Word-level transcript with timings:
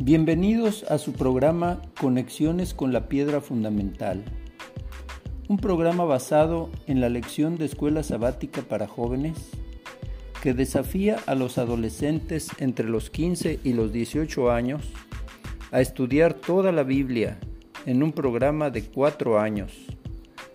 Bienvenidos 0.00 0.84
a 0.84 0.96
su 0.98 1.12
programa 1.12 1.82
Conexiones 2.00 2.72
con 2.72 2.92
la 2.92 3.08
Piedra 3.08 3.40
Fundamental, 3.40 4.22
un 5.48 5.56
programa 5.56 6.04
basado 6.04 6.70
en 6.86 7.00
la 7.00 7.08
lección 7.08 7.56
de 7.56 7.64
escuela 7.64 8.04
sabática 8.04 8.62
para 8.62 8.86
jóvenes 8.86 9.50
que 10.40 10.54
desafía 10.54 11.16
a 11.26 11.34
los 11.34 11.58
adolescentes 11.58 12.48
entre 12.58 12.88
los 12.88 13.10
15 13.10 13.58
y 13.64 13.72
los 13.72 13.92
18 13.92 14.52
años 14.52 14.82
a 15.72 15.80
estudiar 15.80 16.32
toda 16.34 16.70
la 16.70 16.84
Biblia 16.84 17.40
en 17.84 18.04
un 18.04 18.12
programa 18.12 18.70
de 18.70 18.84
cuatro 18.84 19.40
años, 19.40 19.72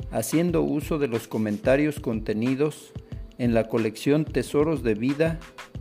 haciendo 0.10 0.62
uso 0.62 1.00
de 1.00 1.10
los 1.10 1.28
comentarios 1.28 2.00
contenidos 2.00 2.94
en 3.38 3.54
la 3.54 3.68
colección 3.68 4.24
Tesoros 4.24 4.84
de 4.84 4.94
Vida 4.96 5.38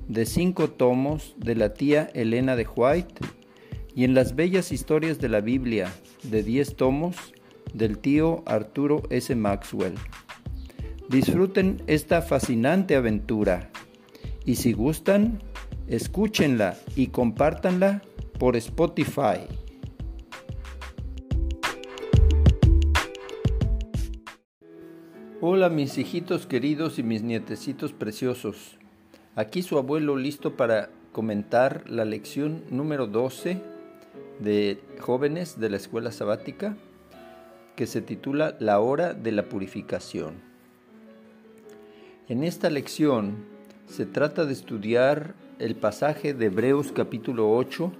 de 0.09 0.27
cinco 0.27 0.69
tomos 0.69 1.37
de 1.39 1.55
la 1.55 1.75
tía 1.75 2.11
Elena 2.13 2.57
de 2.57 2.67
White 2.67 3.42
y 3.95 4.05
en 4.05 4.15
las 4.15 4.35
bellas 4.35 4.73
historias 4.73 5.19
de 5.19 5.29
la 5.29 5.41
Biblia 5.41 5.93
de 6.23 6.43
diez 6.43 6.77
tomos 6.77 7.17
del 7.75 7.99
tío 7.99 8.43
Arturo 8.47 9.03
S. 9.11 9.35
Maxwell. 9.35 9.95
Disfruten 11.09 11.83
esta 11.87 12.23
fascinante 12.23 12.97
aventura 12.97 13.71
y 14.45 14.57
si 14.57 14.73
gustan, 14.73 15.43
escúchenla 15.89 16.77
y 16.97 17.09
compártanla 17.09 18.03
por 18.39 18.57
Spotify. 18.57 19.47
Hola 25.41 25.69
mis 25.69 25.99
hijitos 25.99 26.47
queridos 26.47 26.99
y 26.99 27.03
mis 27.03 27.23
nietecitos 27.23 27.93
preciosos. 27.93 28.79
Aquí 29.35 29.63
su 29.63 29.77
abuelo 29.77 30.17
listo 30.17 30.57
para 30.57 30.91
comentar 31.11 31.85
la 31.91 32.05
lección 32.05 32.63
número 32.71 33.07
12 33.07 33.72
de 34.41 34.81
jóvenes 35.01 35.59
de 35.59 35.71
la 35.71 35.77
escuela 35.77 36.13
sabática 36.13 36.77
que 37.77 37.87
se 37.87 38.03
titula 38.03 38.57
La 38.59 38.81
hora 38.81 39.15
de 39.15 39.33
la 39.33 39.49
purificación. 39.49 40.35
En 42.29 42.45
esta 42.45 42.71
lección 42.71 43.45
se 43.87 44.07
trata 44.07 44.45
de 44.45 44.53
estudiar 44.53 45.35
el 45.59 45.75
pasaje 45.77 46.35
de 46.35 46.47
Hebreos 46.47 46.93
capítulo 46.93 47.53
8 47.53 47.93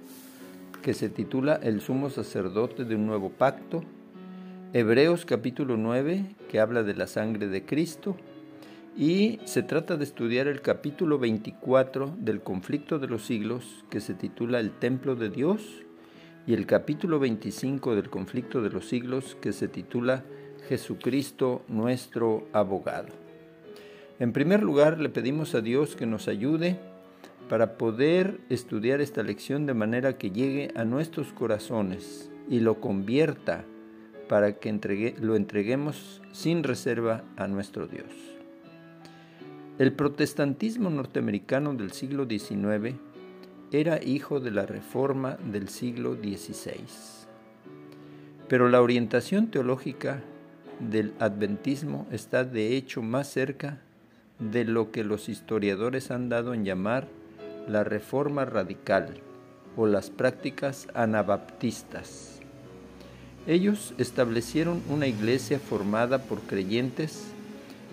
que 0.81 0.93
se 0.93 1.09
titula 1.09 1.59
El 1.61 1.81
sumo 1.81 2.09
sacerdote 2.09 2.83
de 2.83 2.95
un 2.95 3.05
nuevo 3.07 3.29
pacto, 3.29 3.83
Hebreos 4.73 5.25
capítulo 5.25 5.77
9 5.77 6.35
que 6.49 6.59
habla 6.59 6.83
de 6.83 6.93
la 6.93 7.07
sangre 7.07 7.47
de 7.47 7.65
Cristo, 7.65 8.17
y 8.95 9.39
se 9.45 9.63
trata 9.63 9.97
de 9.97 10.03
estudiar 10.03 10.47
el 10.47 10.61
capítulo 10.61 11.17
24 11.17 12.15
del 12.19 12.41
conflicto 12.41 12.99
de 12.99 13.07
los 13.07 13.25
siglos 13.25 13.85
que 13.89 14.01
se 14.01 14.13
titula 14.13 14.59
El 14.59 14.71
templo 14.71 15.15
de 15.15 15.29
Dios 15.29 15.82
y 16.45 16.53
el 16.53 16.65
capítulo 16.65 17.19
25 17.19 17.95
del 17.95 18.09
conflicto 18.09 18.61
de 18.61 18.69
los 18.69 18.87
siglos 18.87 19.37
que 19.39 19.53
se 19.53 19.67
titula 19.67 20.23
Jesucristo 20.67 21.63
nuestro 21.67 22.47
abogado. 22.51 23.09
En 24.19 24.33
primer 24.33 24.61
lugar 24.61 24.99
le 24.99 25.09
pedimos 25.09 25.55
a 25.55 25.61
Dios 25.61 25.95
que 25.95 26.05
nos 26.05 26.27
ayude 26.27 26.79
para 27.49 27.77
poder 27.77 28.39
estudiar 28.49 29.01
esta 29.01 29.23
lección 29.23 29.65
de 29.65 29.73
manera 29.73 30.17
que 30.17 30.31
llegue 30.31 30.71
a 30.75 30.85
nuestros 30.85 31.31
corazones 31.33 32.29
y 32.49 32.59
lo 32.59 32.79
convierta 32.79 33.65
para 34.27 34.53
que 34.59 35.15
lo 35.19 35.35
entreguemos 35.35 36.21
sin 36.31 36.63
reserva 36.63 37.23
a 37.37 37.47
nuestro 37.47 37.87
Dios. 37.87 38.05
El 39.79 39.93
protestantismo 39.93 40.89
norteamericano 40.89 41.73
del 41.73 41.91
siglo 41.91 42.25
XIX 42.25 42.95
era 43.73 44.03
hijo 44.03 44.39
de 44.39 44.51
la 44.51 44.67
reforma 44.67 45.37
del 45.51 45.67
siglo 45.67 46.13
XVI. 46.13 46.85
Pero 48.47 48.69
la 48.69 48.81
orientación 48.81 49.47
teológica 49.47 50.21
del 50.79 51.13
adventismo 51.19 52.07
está 52.11 52.43
de 52.43 52.77
hecho 52.77 53.01
más 53.01 53.27
cerca 53.27 53.79
de 54.37 54.63
lo 54.63 54.91
que 54.91 55.03
los 55.03 55.27
historiadores 55.27 56.11
han 56.11 56.29
dado 56.29 56.53
en 56.53 56.65
llamar 56.65 57.07
la 57.67 57.83
reforma 57.83 58.45
radical 58.45 59.21
o 59.75 59.87
las 59.87 60.11
prácticas 60.11 60.87
anabaptistas. 60.93 62.41
Ellos 63.47 63.95
establecieron 63.97 64.83
una 64.87 65.07
iglesia 65.07 65.57
formada 65.59 66.19
por 66.19 66.41
creyentes 66.41 67.25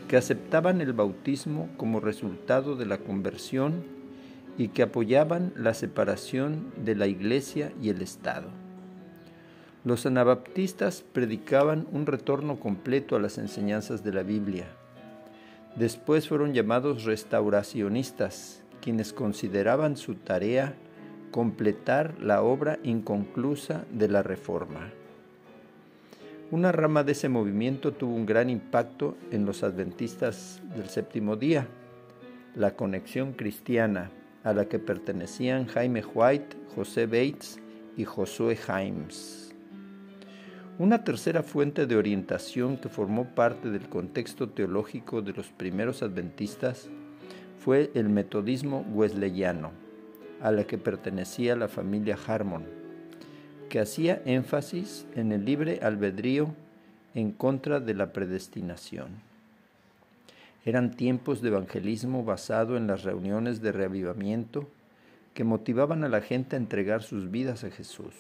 que 0.09 0.19
aceptaban 0.19 0.83
el 0.83 0.93
bautismo 0.93 1.71
como 1.79 2.01
resultado 2.01 2.77
de 2.77 2.85
la 2.85 2.99
conversión 2.99 4.00
y 4.61 4.69
que 4.69 4.83
apoyaban 4.83 5.55
la 5.57 5.73
separación 5.73 6.71
de 6.85 6.95
la 6.95 7.07
Iglesia 7.07 7.73
y 7.81 7.89
el 7.89 8.03
Estado. 8.03 8.49
Los 9.85 10.05
anabaptistas 10.05 11.03
predicaban 11.15 11.87
un 11.93 12.05
retorno 12.05 12.61
completo 12.61 13.17
a 13.17 13.21
las 13.21 13.39
enseñanzas 13.39 14.05
de 14.05 14.13
la 14.13 14.23
Biblia. 14.23 14.67
Después 15.77 16.29
fueron 16.29 16.53
llamados 16.53 17.05
restauracionistas, 17.05 18.63
quienes 18.83 19.15
consideraban 19.15 19.97
su 19.97 20.17
tarea 20.17 20.75
completar 21.31 22.21
la 22.21 22.43
obra 22.43 22.79
inconclusa 22.83 23.87
de 23.91 24.09
la 24.09 24.23
Reforma. 24.23 24.91
Una 26.51 26.71
rama 26.71 27.03
de 27.03 27.13
ese 27.13 27.31
movimiento 27.31 27.93
tuvo 27.93 28.15
un 28.15 28.27
gran 28.27 28.51
impacto 28.51 29.17
en 29.31 29.47
los 29.47 29.63
adventistas 29.63 30.61
del 30.77 30.91
séptimo 30.91 31.37
día, 31.37 31.67
la 32.55 32.77
conexión 32.77 33.33
cristiana, 33.33 34.11
a 34.45 34.53
la 34.53 34.67
que 34.67 34.79
pertenecían 34.79 35.67
Jaime 35.67 36.03
White, 36.03 36.57
José 36.75 37.07
Bates 37.07 37.61
y 37.97 38.05
Josué 38.05 38.59
Himes. 38.69 39.55
Una 40.79 41.05
tercera 41.05 41.43
fuente 41.43 41.87
de 41.87 41.97
orientación 41.97 42.79
que 42.79 42.89
formó 42.89 43.27
parte 43.35 43.71
del 43.71 43.89
contexto 43.89 44.49
teológico 44.49 45.21
de 45.21 45.33
los 45.33 45.49
primeros 45.49 46.03
adventistas 46.03 46.89
fue 47.59 47.91
el 47.95 48.09
metodismo 48.09 48.87
wesleyano, 48.93 49.73
a 50.41 50.51
la 50.51 50.65
que 50.65 50.79
pertenecía 50.79 51.55
la 51.55 51.69
familia 51.69 52.17
Harmon 52.27 52.81
que 53.71 53.81
hacía 53.81 54.21
énfasis 54.27 55.07
en 55.15 55.33
el 55.33 55.47
libre 55.47 55.79
albedrío 55.81 56.55
en 57.15 57.31
contra 57.31 57.81
de 57.81 57.95
la 57.95 58.13
predestinación. 58.13 59.30
Eran 60.65 60.91
tiempos 60.91 61.41
de 61.41 61.49
evangelismo 61.49 62.25
basado 62.25 62.77
en 62.77 62.87
las 62.87 63.03
reuniones 63.03 63.63
de 63.63 63.73
reavivamiento 63.73 64.69
que 65.35 65.45
motivaban 65.45 66.05
a 66.05 66.09
la 66.09 66.21
gente 66.21 66.57
a 66.57 66.59
entregar 66.59 67.03
sus 67.03 67.31
vidas 67.31 67.65
a 67.65 67.71
Jesús. 67.71 68.15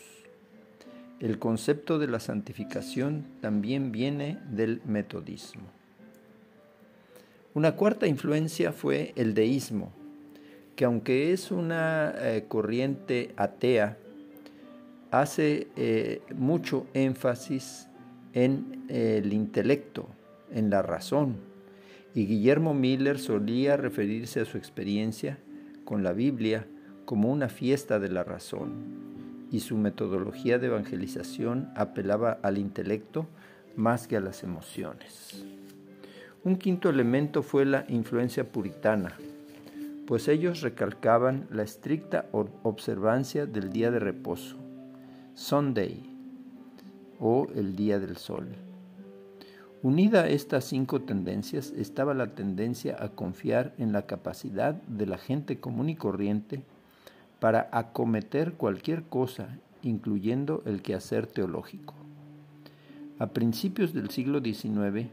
El 1.20 1.38
concepto 1.38 1.98
de 1.98 2.08
la 2.08 2.18
santificación 2.18 3.26
también 3.42 3.92
viene 3.92 4.38
del 4.48 4.80
metodismo. 4.86 5.64
Una 7.52 7.76
cuarta 7.76 8.06
influencia 8.06 8.72
fue 8.72 9.12
el 9.16 9.34
deísmo, 9.34 9.92
que 10.76 10.86
aunque 10.86 11.32
es 11.32 11.50
una 11.50 12.14
eh, 12.16 12.46
corriente 12.48 13.34
atea, 13.36 13.98
hace 15.10 15.68
eh, 15.76 16.22
mucho 16.34 16.86
énfasis 16.94 17.88
en 18.32 18.84
el 18.88 19.32
intelecto, 19.32 20.08
en 20.52 20.70
la 20.70 20.80
razón. 20.80 21.50
Y 22.15 22.26
Guillermo 22.26 22.75
Miller 22.75 23.19
solía 23.19 23.76
referirse 23.76 24.41
a 24.41 24.44
su 24.44 24.59
experiencia 24.59 25.38
con 25.84 26.03
la 26.03 26.12
Biblia 26.12 26.66
como 27.04 27.31
una 27.31 27.48
fiesta 27.48 27.98
de 27.98 28.09
la 28.09 28.25
razón. 28.25 29.48
Y 29.53 29.60
su 29.60 29.76
metodología 29.76 30.59
de 30.59 30.69
evangelización 30.69 31.70
apelaba 31.75 32.38
al 32.43 32.59
intelecto 32.59 33.26
más 33.76 34.06
que 34.06 34.16
a 34.16 34.20
las 34.20 34.43
emociones. 34.43 35.44
Un 36.44 36.56
quinto 36.56 36.88
elemento 36.88 37.43
fue 37.43 37.65
la 37.65 37.84
influencia 37.88 38.50
puritana, 38.50 39.12
pues 40.06 40.26
ellos 40.26 40.62
recalcaban 40.62 41.46
la 41.50 41.62
estricta 41.62 42.26
observancia 42.32 43.46
del 43.46 43.70
día 43.70 43.90
de 43.90 44.00
reposo 44.00 44.56
Sunday 45.34 46.02
o 47.19 47.46
el 47.55 47.76
día 47.76 47.99
del 47.99 48.17
sol. 48.17 48.49
Unida 49.82 50.23
a 50.23 50.29
estas 50.29 50.65
cinco 50.65 51.00
tendencias 51.03 51.73
estaba 51.77 52.12
la 52.15 52.35
tendencia 52.35 52.97
a 53.03 53.11
confiar 53.11 53.75
en 53.79 53.93
la 53.93 54.06
capacidad 54.06 54.75
de 54.75 55.06
la 55.06 55.19
gente 55.19 55.59
común 55.59 55.88
y 55.88 55.97
corriente 55.97 56.62
para 57.41 57.69
acometer 57.73 58.53
cualquier 58.55 59.05
cosa, 59.05 59.59
incluyendo 59.82 60.62
el 60.67 60.82
quehacer 60.82 61.27
teológico. 61.27 61.94
A 63.19 63.29
principios 63.29 63.94
del 63.94 64.11
siglo 64.11 64.41
XIX, 64.41 65.09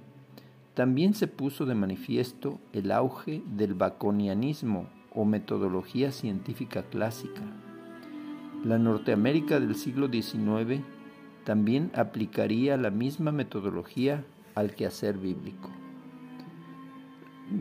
también 0.74 1.14
se 1.14 1.28
puso 1.28 1.66
de 1.66 1.76
manifiesto 1.76 2.60
el 2.74 2.92
auge 2.92 3.42
del 3.56 3.74
baconianismo 3.74 4.90
o 5.14 5.24
metodología 5.24 6.12
científica 6.12 6.84
clásica 6.84 7.42
la 8.64 8.80
Norteamérica 8.80 9.60
del 9.60 9.76
siglo 9.76 10.08
XIX 10.08 10.82
también 11.44 11.92
aplicaría 11.94 12.76
la 12.76 12.90
misma 12.90 13.32
metodología 13.32 14.26
al 14.58 14.74
quehacer 14.74 15.20
bíblico. 15.20 15.70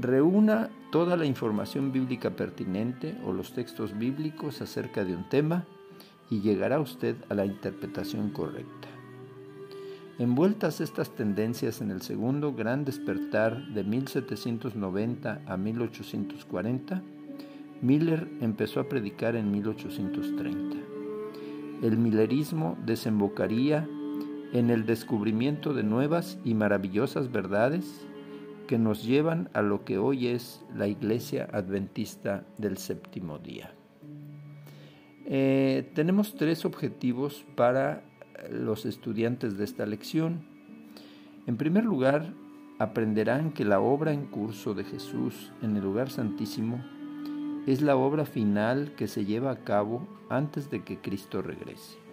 Reúna 0.01 0.71
toda 0.91 1.19
la 1.19 1.27
información 1.27 1.93
bíblica 1.93 2.31
pertinente 2.31 3.19
o 3.25 3.33
los 3.33 3.53
textos 3.53 3.97
bíblicos 3.99 4.63
acerca 4.63 5.05
de 5.05 5.15
un 5.15 5.29
tema 5.29 5.67
y 6.31 6.41
llegará 6.41 6.81
usted 6.81 7.17
a 7.29 7.35
la 7.35 7.45
interpretación 7.45 8.31
correcta. 8.31 8.89
Envueltas 10.19 10.81
estas 10.81 11.15
tendencias 11.15 11.83
en 11.83 11.91
el 11.91 12.01
segundo 12.01 12.55
gran 12.55 12.87
despertar 12.87 13.69
de 13.75 13.85
1790 13.85 15.43
a 15.47 15.57
1840, 15.59 17.03
Miller 17.83 18.27
empezó 18.41 18.81
a 18.81 18.89
predicar 18.89 19.37
en 19.37 19.53
1830. 19.53 20.77
El 21.83 21.99
millerismo 21.99 22.79
desembocaría 22.87 23.87
en 24.53 24.71
el 24.71 24.87
descubrimiento 24.87 25.75
de 25.75 25.83
nuevas 25.83 26.39
y 26.45 26.55
maravillosas 26.55 27.31
verdades 27.33 28.07
que 28.67 28.79
nos 28.79 29.05
llevan 29.05 29.49
a 29.53 29.63
lo 29.63 29.85
que 29.85 29.99
hoy 29.99 30.29
es 30.29 30.65
la 30.75 30.89
Iglesia 30.89 31.49
Adventista 31.53 32.45
del 32.59 32.79
Séptimo 32.79 33.39
Día. 33.39 33.73
Eh, 35.25 35.91
tenemos 35.95 36.35
tres 36.37 36.65
objetivos 36.65 37.45
para 37.55 38.03
los 38.51 38.87
estudiantes 38.87 39.57
de 39.57 39.65
esta 39.65 39.87
lección. 39.87 40.47
En 41.47 41.57
primer 41.57 41.85
lugar, 41.85 42.33
aprenderán 42.79 43.53
que 43.53 43.65
la 43.65 43.81
obra 43.81 44.13
en 44.13 44.27
curso 44.27 44.75
de 44.75 44.85
Jesús 44.85 45.53
en 45.63 45.77
el 45.77 45.83
lugar 45.83 46.11
santísimo 46.11 46.85
es 47.67 47.83
la 47.83 47.97
obra 47.97 48.25
final 48.25 48.93
que 48.97 49.09
se 49.09 49.25
lleva 49.25 49.51
a 49.51 49.65
cabo 49.65 50.07
antes 50.29 50.71
de 50.71 50.85
que 50.85 50.99
Cristo 51.01 51.43
regrese. 51.43 52.06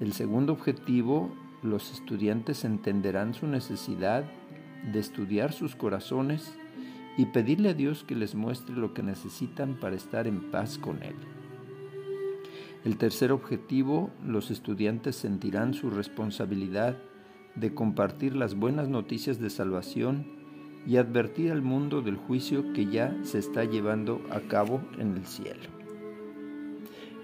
El 0.00 0.12
segundo 0.12 0.52
objetivo, 0.52 1.30
los 1.62 1.90
estudiantes 1.92 2.64
entenderán 2.64 3.34
su 3.34 3.46
necesidad 3.46 4.24
de 4.92 5.00
estudiar 5.00 5.52
sus 5.52 5.74
corazones 5.74 6.54
y 7.16 7.26
pedirle 7.26 7.70
a 7.70 7.74
Dios 7.74 8.04
que 8.04 8.14
les 8.14 8.36
muestre 8.36 8.76
lo 8.76 8.94
que 8.94 9.02
necesitan 9.02 9.74
para 9.74 9.96
estar 9.96 10.28
en 10.28 10.52
paz 10.52 10.78
con 10.78 11.02
Él. 11.02 11.16
El 12.84 12.96
tercer 12.96 13.32
objetivo, 13.32 14.10
los 14.24 14.52
estudiantes 14.52 15.16
sentirán 15.16 15.74
su 15.74 15.90
responsabilidad 15.90 16.96
de 17.56 17.74
compartir 17.74 18.36
las 18.36 18.54
buenas 18.54 18.88
noticias 18.88 19.40
de 19.40 19.50
salvación 19.50 20.26
y 20.86 20.96
advertir 20.96 21.50
al 21.50 21.60
mundo 21.60 22.02
del 22.02 22.16
juicio 22.16 22.72
que 22.72 22.86
ya 22.86 23.16
se 23.24 23.38
está 23.40 23.64
llevando 23.64 24.22
a 24.30 24.40
cabo 24.42 24.80
en 24.96 25.16
el 25.16 25.26
cielo. 25.26 25.68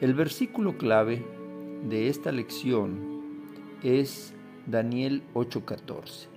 El 0.01 0.15
versículo 0.15 0.77
clave 0.77 1.25
de 1.85 2.09
esta 2.09 2.33
lección 2.33 2.99
es 3.83 4.35
Daniel 4.67 5.23
8:14. 5.35 6.29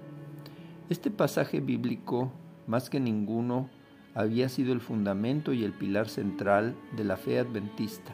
Este 0.90 1.10
pasaje 1.10 1.62
bíblico, 1.62 2.32
más 2.68 2.90
que 2.90 3.00
ninguno, 3.00 3.70
había 4.14 4.50
sido 4.50 4.74
el 4.74 4.82
fundamento 4.82 5.54
y 5.54 5.64
el 5.64 5.74
pilar 5.74 6.10
central 6.10 6.76
de 6.96 7.04
la 7.06 7.18
fe 7.18 7.40
adventista 7.40 8.14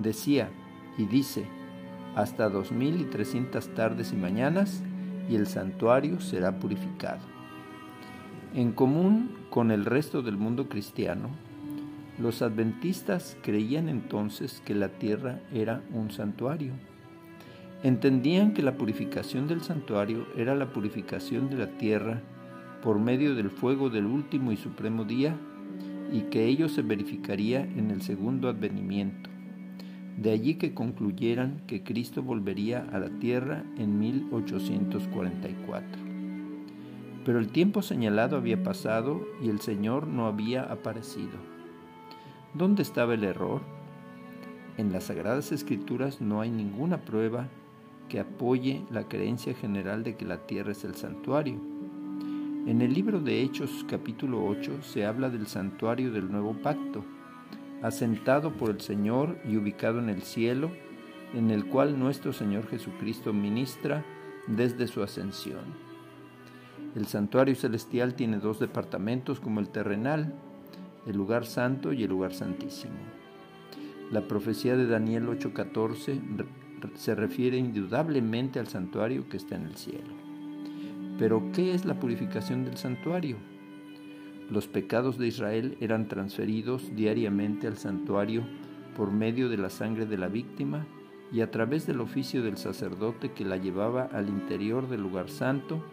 decía 0.00 0.50
y 0.96 1.04
dice, 1.04 1.46
hasta 2.14 2.48
dos 2.48 2.72
mil 2.72 3.00
y 3.00 3.04
trescientas 3.04 3.68
tardes 3.74 4.12
y 4.12 4.16
mañanas, 4.16 4.82
y 5.28 5.36
el 5.36 5.46
santuario 5.46 6.20
será 6.20 6.58
purificado. 6.58 7.20
En 8.54 8.72
común 8.72 9.36
con 9.50 9.70
el 9.70 9.84
resto 9.84 10.22
del 10.22 10.36
mundo 10.36 10.68
cristiano, 10.68 11.28
los 12.20 12.42
adventistas 12.42 13.36
creían 13.42 13.88
entonces 13.88 14.62
que 14.64 14.74
la 14.74 14.88
tierra 14.88 15.40
era 15.52 15.82
un 15.92 16.10
santuario. 16.10 16.72
Entendían 17.82 18.52
que 18.52 18.62
la 18.62 18.76
purificación 18.76 19.48
del 19.48 19.62
santuario 19.62 20.26
era 20.36 20.54
la 20.54 20.72
purificación 20.72 21.48
de 21.48 21.56
la 21.56 21.78
tierra 21.78 22.20
por 22.82 22.98
medio 22.98 23.34
del 23.34 23.50
fuego 23.50 23.90
del 23.90 24.06
último 24.06 24.52
y 24.52 24.56
supremo 24.56 25.04
día 25.04 25.36
y 26.12 26.22
que 26.22 26.46
ello 26.46 26.68
se 26.68 26.82
verificaría 26.82 27.62
en 27.62 27.90
el 27.90 28.02
segundo 28.02 28.48
advenimiento 28.48 29.30
de 30.20 30.32
allí 30.32 30.56
que 30.56 30.74
concluyeran 30.74 31.62
que 31.66 31.82
Cristo 31.82 32.22
volvería 32.22 32.86
a 32.92 32.98
la 32.98 33.08
tierra 33.08 33.64
en 33.78 33.98
1844. 33.98 36.02
Pero 37.24 37.38
el 37.38 37.48
tiempo 37.48 37.80
señalado 37.80 38.36
había 38.36 38.62
pasado 38.62 39.26
y 39.42 39.48
el 39.48 39.60
Señor 39.60 40.06
no 40.06 40.26
había 40.26 40.64
aparecido. 40.64 41.49
¿Dónde 42.52 42.82
estaba 42.82 43.14
el 43.14 43.22
error? 43.22 43.60
En 44.76 44.92
las 44.92 45.04
Sagradas 45.04 45.52
Escrituras 45.52 46.20
no 46.20 46.40
hay 46.40 46.50
ninguna 46.50 46.98
prueba 46.98 47.46
que 48.08 48.18
apoye 48.18 48.82
la 48.90 49.04
creencia 49.04 49.54
general 49.54 50.02
de 50.02 50.16
que 50.16 50.24
la 50.24 50.38
tierra 50.38 50.72
es 50.72 50.82
el 50.82 50.96
santuario. 50.96 51.54
En 52.66 52.82
el 52.82 52.92
libro 52.92 53.20
de 53.20 53.40
Hechos 53.40 53.86
capítulo 53.88 54.44
8 54.44 54.82
se 54.82 55.06
habla 55.06 55.30
del 55.30 55.46
santuario 55.46 56.10
del 56.10 56.30
nuevo 56.30 56.54
pacto 56.54 57.04
asentado 57.82 58.52
por 58.52 58.70
el 58.70 58.80
Señor 58.80 59.38
y 59.48 59.56
ubicado 59.56 60.00
en 60.00 60.08
el 60.08 60.22
cielo, 60.22 60.72
en 61.34 61.52
el 61.52 61.66
cual 61.66 61.98
nuestro 62.00 62.32
Señor 62.32 62.66
Jesucristo 62.68 63.32
ministra 63.32 64.04
desde 64.48 64.88
su 64.88 65.04
ascensión. 65.04 65.64
El 66.96 67.06
santuario 67.06 67.54
celestial 67.54 68.14
tiene 68.14 68.38
dos 68.38 68.58
departamentos 68.58 69.38
como 69.38 69.60
el 69.60 69.68
terrenal, 69.68 70.34
el 71.06 71.16
lugar 71.16 71.46
santo 71.46 71.92
y 71.92 72.02
el 72.04 72.10
lugar 72.10 72.32
santísimo. 72.32 72.94
La 74.10 74.26
profecía 74.26 74.76
de 74.76 74.86
Daniel 74.86 75.28
8:14 75.28 76.20
se 76.94 77.14
refiere 77.14 77.56
indudablemente 77.56 78.58
al 78.58 78.66
santuario 78.66 79.28
que 79.28 79.36
está 79.36 79.56
en 79.56 79.66
el 79.66 79.76
cielo. 79.76 80.14
Pero, 81.18 81.52
¿qué 81.52 81.74
es 81.74 81.84
la 81.84 82.00
purificación 82.00 82.64
del 82.64 82.76
santuario? 82.76 83.36
Los 84.50 84.66
pecados 84.66 85.18
de 85.18 85.28
Israel 85.28 85.76
eran 85.80 86.08
transferidos 86.08 86.96
diariamente 86.96 87.66
al 87.66 87.76
santuario 87.76 88.42
por 88.96 89.12
medio 89.12 89.48
de 89.48 89.58
la 89.58 89.70
sangre 89.70 90.06
de 90.06 90.18
la 90.18 90.28
víctima 90.28 90.86
y 91.30 91.42
a 91.42 91.50
través 91.50 91.86
del 91.86 92.00
oficio 92.00 92.42
del 92.42 92.56
sacerdote 92.56 93.32
que 93.32 93.44
la 93.44 93.58
llevaba 93.58 94.04
al 94.04 94.28
interior 94.28 94.88
del 94.88 95.02
lugar 95.02 95.30
santo 95.30 95.84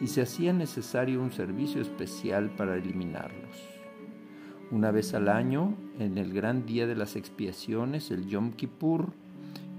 y 0.00 0.08
se 0.08 0.22
hacía 0.22 0.52
necesario 0.52 1.22
un 1.22 1.30
servicio 1.30 1.80
especial 1.80 2.50
para 2.56 2.76
eliminarlos. 2.76 3.79
Una 4.70 4.90
vez 4.90 5.14
al 5.14 5.28
año, 5.28 5.74
en 5.98 6.18
el 6.18 6.32
gran 6.32 6.66
día 6.66 6.86
de 6.86 6.94
las 6.94 7.16
expiaciones, 7.16 8.10
el 8.10 8.26
Yom 8.26 8.52
Kippur, 8.52 9.12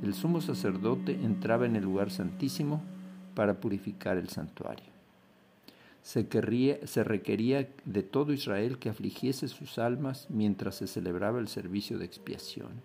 el 0.04 0.14
sumo 0.14 0.42
sacerdote 0.42 1.14
entraba 1.14 1.66
en 1.66 1.76
el 1.76 1.84
lugar 1.84 2.12
santísimo 2.12 2.82
para 3.36 3.60
purificar 3.60 4.18
el 4.18 4.30
santuario 4.30 4.92
se, 6.02 6.28
se 6.86 7.04
requería 7.04 7.70
de 7.86 8.04
todo 8.04 8.34
Israel 8.34 8.80
que 8.80 8.90
afligiese 8.90 9.48
sus 9.48 9.78
almas 9.78 10.28
mientras 10.30 10.76
se 10.76 10.88
celebraba 10.88 11.40
el 11.40 11.48
servicio 11.48 12.00
de 12.00 12.06
expiación. 12.06 12.82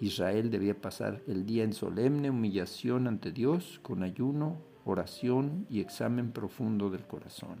Israel 0.00 0.50
debía 0.50 0.74
pasar 0.74 1.22
el 1.26 1.46
día 1.46 1.64
en 1.64 1.72
solemne 1.72 2.30
humillación 2.30 3.06
ante 3.06 3.30
Dios 3.30 3.78
con 3.82 4.02
ayuno, 4.02 4.56
oración 4.84 5.66
y 5.70 5.80
examen 5.80 6.32
profundo 6.32 6.90
del 6.90 7.06
corazón. 7.06 7.58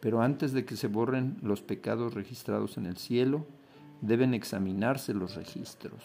Pero 0.00 0.22
antes 0.22 0.52
de 0.52 0.64
que 0.64 0.76
se 0.76 0.86
borren 0.86 1.38
los 1.42 1.62
pecados 1.62 2.14
registrados 2.14 2.76
en 2.76 2.86
el 2.86 2.96
cielo, 2.96 3.46
deben 4.00 4.34
examinarse 4.34 5.14
los 5.14 5.34
registros. 5.34 6.02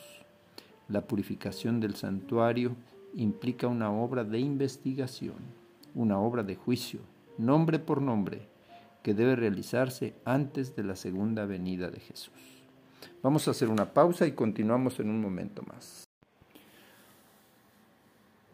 La 0.88 1.02
purificación 1.02 1.80
del 1.80 1.96
santuario 1.96 2.76
implica 3.14 3.68
una 3.68 3.92
obra 3.92 4.24
de 4.24 4.40
investigación, 4.40 5.36
una 5.94 6.20
obra 6.20 6.44
de 6.44 6.56
juicio, 6.56 7.00
nombre 7.38 7.80
por 7.80 8.02
nombre, 8.02 8.48
que 9.04 9.14
debe 9.14 9.36
realizarse 9.36 10.16
antes 10.26 10.76
de 10.76 10.84
la 10.84 10.96
segunda 10.96 11.46
venida 11.46 11.92
de 11.92 12.00
Jesús. 12.00 12.34
Vamos 13.22 13.48
a 13.48 13.52
hacer 13.52 13.70
una 13.70 13.94
pausa 13.94 14.26
y 14.26 14.32
continuamos 14.32 15.00
en 15.00 15.10
un 15.10 15.22
momento 15.22 15.62
más. 15.64 16.04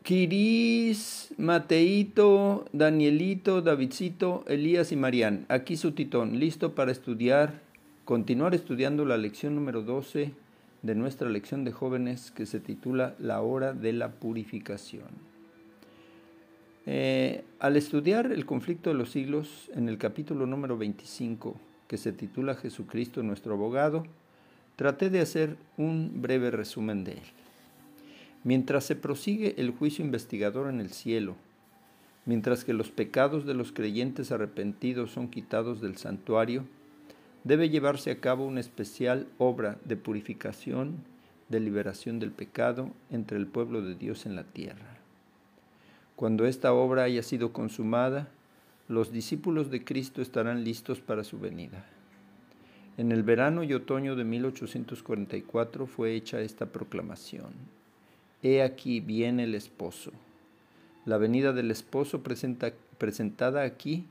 Kiris, 0.03 1.33
Mateito, 1.37 2.65
Danielito, 2.73 3.61
Davidcito, 3.61 4.43
Elías 4.47 4.91
y 4.91 4.95
Marián. 4.95 5.45
Aquí 5.49 5.77
su 5.77 5.91
titón, 5.91 6.39
listo 6.39 6.73
para 6.73 6.91
estudiar, 6.91 7.61
continuar 8.05 8.55
estudiando 8.55 9.05
la 9.05 9.17
lección 9.17 9.55
número 9.55 9.81
12 9.81 10.31
de 10.81 10.95
nuestra 10.95 11.29
lección 11.29 11.63
de 11.63 11.71
jóvenes 11.71 12.31
que 12.31 12.45
se 12.45 12.59
titula 12.59 13.15
La 13.19 13.41
hora 13.41 13.73
de 13.73 13.93
la 13.93 14.11
purificación. 14.11 15.29
Eh, 16.85 17.43
al 17.59 17.75
estudiar 17.75 18.31
el 18.31 18.45
conflicto 18.45 18.89
de 18.89 18.95
los 18.95 19.11
siglos 19.11 19.69
en 19.75 19.89
el 19.89 19.97
capítulo 19.97 20.45
número 20.47 20.77
25, 20.77 21.55
que 21.87 21.97
se 21.97 22.13
titula 22.13 22.55
Jesucristo 22.55 23.21
nuestro 23.21 23.53
abogado, 23.53 24.05
traté 24.75 25.09
de 25.09 25.19
hacer 25.19 25.57
un 25.77 26.21
breve 26.21 26.51
resumen 26.51 27.03
de 27.03 27.11
él. 27.11 27.23
Mientras 28.43 28.85
se 28.85 28.95
prosigue 28.95 29.55
el 29.57 29.71
juicio 29.71 30.03
investigador 30.03 30.69
en 30.69 30.79
el 30.79 30.91
cielo, 30.91 31.35
mientras 32.25 32.63
que 32.63 32.73
los 32.73 32.89
pecados 32.89 33.45
de 33.45 33.53
los 33.53 33.71
creyentes 33.71 34.31
arrepentidos 34.31 35.11
son 35.11 35.29
quitados 35.29 35.81
del 35.81 35.97
santuario, 35.97 36.63
debe 37.43 37.69
llevarse 37.69 38.11
a 38.11 38.19
cabo 38.19 38.45
una 38.45 38.59
especial 38.59 39.27
obra 39.37 39.77
de 39.85 39.97
purificación, 39.97 40.97
de 41.49 41.59
liberación 41.59 42.19
del 42.19 42.31
pecado 42.31 42.91
entre 43.09 43.37
el 43.37 43.47
pueblo 43.47 43.81
de 43.81 43.95
Dios 43.95 44.25
en 44.25 44.35
la 44.35 44.43
tierra. 44.43 44.97
Cuando 46.15 46.45
esta 46.45 46.73
obra 46.73 47.03
haya 47.03 47.23
sido 47.23 47.53
consumada, 47.53 48.29
los 48.87 49.11
discípulos 49.11 49.69
de 49.69 49.83
Cristo 49.83 50.21
estarán 50.21 50.63
listos 50.63 50.99
para 50.99 51.23
su 51.23 51.39
venida. 51.39 51.85
En 52.97 53.11
el 53.11 53.23
verano 53.23 53.63
y 53.63 53.73
otoño 53.73 54.15
de 54.15 54.25
1844 54.25 55.87
fue 55.87 56.15
hecha 56.15 56.41
esta 56.41 56.65
proclamación. 56.65 57.78
He 58.41 58.61
aquí 58.61 58.99
viene 58.99 59.43
el 59.43 59.55
esposo. 59.55 60.11
La 61.05 61.17
venida 61.17 61.53
del 61.53 61.71
esposo 61.71 62.21
presentada 62.23 63.63
aquí 63.63 64.05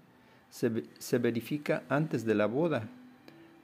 se, 0.51 0.85
se 0.99 1.19
verifica 1.19 1.83
antes 1.89 2.25
de 2.25 2.35
la 2.35 2.47
boda. 2.47 2.89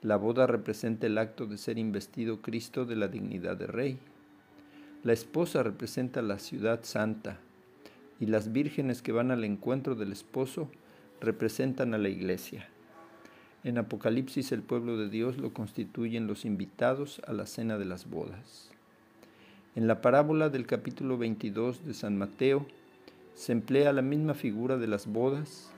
La 0.02 0.16
boda 0.16 0.46
representa 0.46 1.06
el 1.06 1.18
acto 1.18 1.46
de 1.46 1.58
ser 1.58 1.78
investido 1.78 2.40
Cristo 2.40 2.84
de 2.84 2.96
la 2.96 3.08
dignidad 3.08 3.56
de 3.56 3.66
rey. 3.66 3.98
La 5.02 5.12
esposa 5.12 5.62
representa 5.62 6.22
la 6.22 6.38
ciudad 6.38 6.80
santa 6.82 7.38
y 8.20 8.26
las 8.26 8.52
vírgenes 8.52 9.02
que 9.02 9.12
van 9.12 9.30
al 9.30 9.44
encuentro 9.44 9.94
del 9.94 10.12
esposo 10.12 10.70
representan 11.20 11.94
a 11.94 11.98
la 11.98 12.08
iglesia. 12.08 12.68
En 13.64 13.78
Apocalipsis 13.78 14.52
el 14.52 14.62
pueblo 14.62 14.96
de 14.96 15.08
Dios 15.08 15.38
lo 15.38 15.52
constituyen 15.52 16.26
los 16.26 16.44
invitados 16.44 17.20
a 17.26 17.32
la 17.32 17.46
cena 17.46 17.78
de 17.78 17.86
las 17.86 18.08
bodas. 18.08 18.73
En 19.74 19.86
la 19.86 20.00
parábola 20.00 20.48
del 20.48 20.66
capítulo 20.66 21.18
22 21.18 21.84
de 21.84 21.94
San 21.94 22.16
Mateo 22.16 22.66
se 23.34 23.52
emplea 23.52 23.92
la 23.92 24.02
misma 24.02 24.34
figura 24.34 24.76
de 24.76 24.86
las 24.86 25.06
bodas 25.06 25.72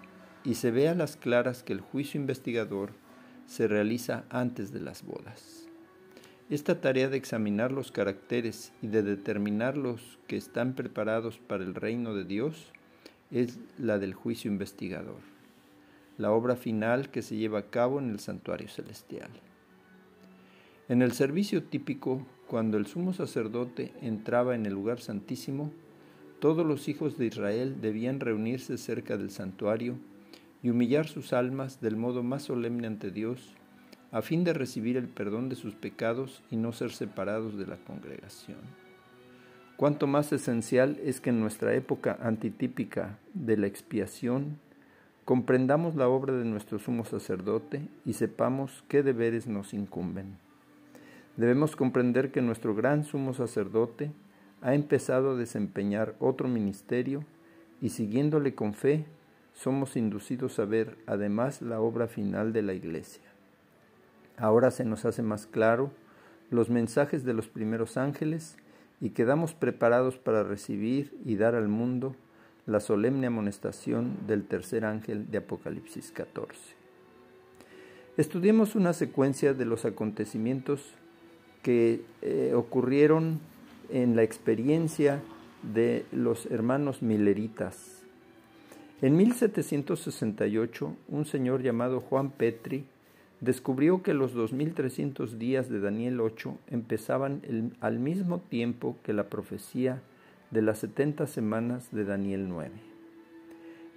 y 0.45 0.55
se 0.55 0.71
ve 0.71 0.89
a 0.89 0.95
las 0.95 1.17
claras 1.17 1.63
que 1.63 1.73
el 1.73 1.81
juicio 1.81 2.21
investigador 2.21 2.91
se 3.47 3.69
realiza 3.69 4.25
antes 4.29 4.73
de 4.73 4.81
las 4.81 5.05
bodas. 5.05 5.67
Esta 6.51 6.81
tarea 6.81 7.09
de 7.09 7.17
examinar 7.17 7.73
los 7.73 7.91
caracteres 7.91 8.73
y 8.83 8.89
de 8.89 9.03
determinar 9.03 9.77
los 9.77 10.19
que 10.27 10.37
están 10.37 10.75
preparados 10.75 11.39
para 11.39 11.65
el 11.65 11.75
reino 11.75 12.15
de 12.15 12.25
Dios 12.25 12.73
es 13.31 13.59
la 13.79 13.99
del 13.99 14.15
juicio 14.15 14.51
investigador 14.51 15.37
la 16.19 16.33
obra 16.33 16.57
final 16.57 17.11
que 17.11 17.23
se 17.23 17.37
lleva 17.37 17.59
a 17.61 17.71
cabo 17.71 17.99
en 17.99 18.11
el 18.11 18.21
santuario 18.21 18.69
celestial. 18.69 19.31
En 20.89 21.03
el 21.03 21.11
servicio 21.11 21.65
típico, 21.65 22.25
cuando 22.47 22.77
el 22.77 22.87
sumo 22.87 23.13
sacerdote 23.13 23.93
entraba 24.03 24.55
en 24.55 24.67
el 24.67 24.75
lugar 24.75 25.01
santísimo, 25.01 25.73
todos 26.39 26.65
los 26.65 26.87
hijos 26.87 27.19
de 27.19 27.27
Israel 27.27 27.81
debían 27.81 28.21
reunirse 28.21 28.79
cerca 28.79 29.17
del 29.17 29.31
santuario 29.31 29.97
y 30.63 30.71
humillar 30.71 31.09
sus 31.09 31.33
almas 31.33 31.81
del 31.81 31.97
modo 31.97 32.23
más 32.23 32.45
solemne 32.45 32.87
ante 32.87 33.11
Dios, 33.11 33.57
a 34.13 34.23
fin 34.23 34.45
de 34.45 34.53
recibir 34.53 34.97
el 34.97 35.09
perdón 35.09 35.49
de 35.49 35.57
sus 35.57 35.75
pecados 35.75 36.41
y 36.53 36.57
no 36.57 36.73
ser 36.73 36.93
separados 36.93 37.59
de 37.59 37.67
la 37.67 37.79
congregación. 37.79 38.59
Cuanto 39.77 40.07
más 40.07 40.33
esencial 40.33 41.01
es 41.03 41.21
que 41.21 41.31
en 41.31 41.41
nuestra 41.41 41.75
época 41.75 42.17
antitípica 42.23 43.19
de 43.35 43.57
la 43.57 43.67
expiación 43.67 44.61
comprendamos 45.25 45.97
la 45.97 46.07
obra 46.07 46.33
de 46.33 46.45
nuestro 46.45 46.79
sumo 46.79 47.05
sacerdote 47.05 47.83
y 48.05 48.13
sepamos 48.13 48.85
qué 48.87 49.03
deberes 49.03 49.49
nos 49.49 49.75
incumben. 49.75 50.46
Debemos 51.37 51.77
comprender 51.77 52.31
que 52.31 52.41
nuestro 52.41 52.75
gran 52.75 53.05
sumo 53.05 53.35
sacerdote 53.35 54.11
ha 54.63 54.75
empezado 54.75 55.33
a 55.33 55.37
desempeñar 55.37 56.15
otro 56.19 56.49
ministerio 56.49 57.25
y 57.81 57.91
siguiéndole 57.91 58.55
con 58.55 58.73
fe, 58.73 59.05
somos 59.53 59.97
inducidos 59.97 60.59
a 60.59 60.65
ver 60.65 60.97
además 61.07 61.63
la 61.63 61.81
obra 61.81 62.09
final 62.09 62.53
de 62.53 62.63
la 62.63 62.73
Iglesia. 62.73 63.23
Ahora 64.39 64.71
se 64.71 64.85
nos 64.85 65.05
hace 65.05 65.23
más 65.23 65.47
claro 65.47 65.91
los 66.51 66.71
mensajes 66.71 67.25
de 67.25 67.35
los 67.35 67.49
primeros 67.49 67.97
ángeles 67.97 68.57
y 69.01 69.11
quedamos 69.11 69.55
preparados 69.55 70.17
para 70.17 70.43
recibir 70.43 71.15
y 71.25 71.37
dar 71.37 71.55
al 71.55 71.69
mundo 71.69 72.17
la 72.67 72.81
solemne 72.81 73.27
amonestación 73.27 74.17
del 74.27 74.45
tercer 74.45 74.85
ángel 74.85 75.31
de 75.31 75.39
Apocalipsis 75.39 76.13
14. 76.13 76.59
Estudiemos 78.17 78.75
una 78.75 78.93
secuencia 78.93 79.53
de 79.53 79.67
los 79.67 79.85
acontecimientos 79.85 80.95
que 81.67 82.03
eh, 82.23 82.53
ocurrieron 82.55 83.41
en 83.91 84.15
la 84.15 84.23
experiencia 84.23 85.21
de 85.65 86.07
los 86.13 86.47
hermanos 86.47 87.03
Milleritas. 87.03 88.05
En 89.03 89.17
1768, 89.17 90.95
un 91.09 91.27
señor 91.27 91.65
llamado 91.65 91.99
Juan 91.99 92.31
Petri 92.31 92.85
descubrió 93.41 94.05
que 94.05 94.15
los 94.15 94.33
2300 94.33 95.41
días 95.41 95.69
de 95.69 95.81
Daniel 95.81 96.21
8 96.21 96.57
empezaban 96.69 97.43
al 97.81 97.99
mismo 97.99 98.39
tiempo 98.39 98.97
que 99.03 99.13
la 99.13 99.25
profecía 99.25 100.03
de 100.53 100.63
las 100.63 100.79
70 100.79 101.27
semanas 101.27 101.91
de 101.91 102.05
Daniel 102.05 102.49
9. 102.49 102.71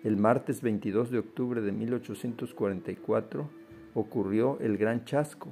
El 0.04 0.18
martes 0.18 0.64
22 0.64 1.12
de 1.12 1.20
octubre 1.20 1.62
de 1.62 1.72
1844 1.72 3.48
ocurrió 3.94 4.58
el 4.60 4.76
gran 4.80 5.06
chasco. 5.06 5.50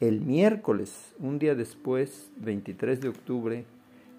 El 0.00 0.22
miércoles, 0.22 1.14
un 1.20 1.38
día 1.38 1.54
después, 1.54 2.32
23 2.38 3.00
de 3.00 3.08
octubre, 3.08 3.64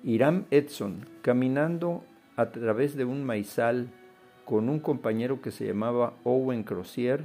Hiram 0.06 0.46
Edson, 0.50 1.06
caminando 1.22 2.06
a 2.38 2.52
través 2.52 2.96
de 2.96 3.04
un 3.04 3.26
maizal 3.26 3.90
con 4.46 4.70
un 4.70 4.80
compañero 4.80 5.42
que 5.42 5.52
se 5.52 5.68
llamaba 5.68 6.14
Owen 6.24 6.64
Crozier, 6.64 7.24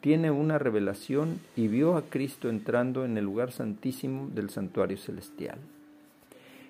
tiene 0.00 0.30
una 0.30 0.58
revelación 0.58 1.40
y 1.56 1.66
vio 1.66 1.96
a 1.96 2.02
Cristo 2.02 2.50
entrando 2.50 3.04
en 3.04 3.18
el 3.18 3.24
lugar 3.24 3.50
santísimo 3.50 4.28
del 4.32 4.50
santuario 4.50 4.96
celestial. 4.96 5.58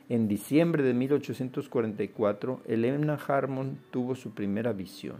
En 0.08 0.28
diciembre 0.28 0.82
de 0.82 0.94
1844, 0.94 2.62
Elena 2.66 3.18
Harmon 3.28 3.78
tuvo 3.90 4.14
su 4.14 4.30
primera 4.30 4.72
visión. 4.72 5.18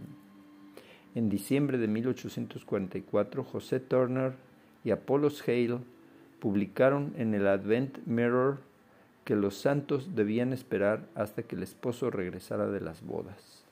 En 1.13 1.29
diciembre 1.29 1.77
de 1.77 1.87
1844, 1.87 3.43
José 3.43 3.79
Turner 3.79 4.33
y 4.83 4.91
Apollos 4.91 5.41
Hale 5.47 5.79
publicaron 6.39 7.13
en 7.17 7.33
el 7.33 7.47
Advent 7.47 7.97
Mirror 8.05 8.57
que 9.23 9.35
los 9.35 9.55
santos 9.55 10.15
debían 10.15 10.51
esperar 10.51 11.01
hasta 11.15 11.43
que 11.43 11.55
el 11.55 11.63
esposo 11.63 12.09
regresara 12.09 12.67
de 12.67 12.81
las 12.81 13.05
bodas. 13.05 13.63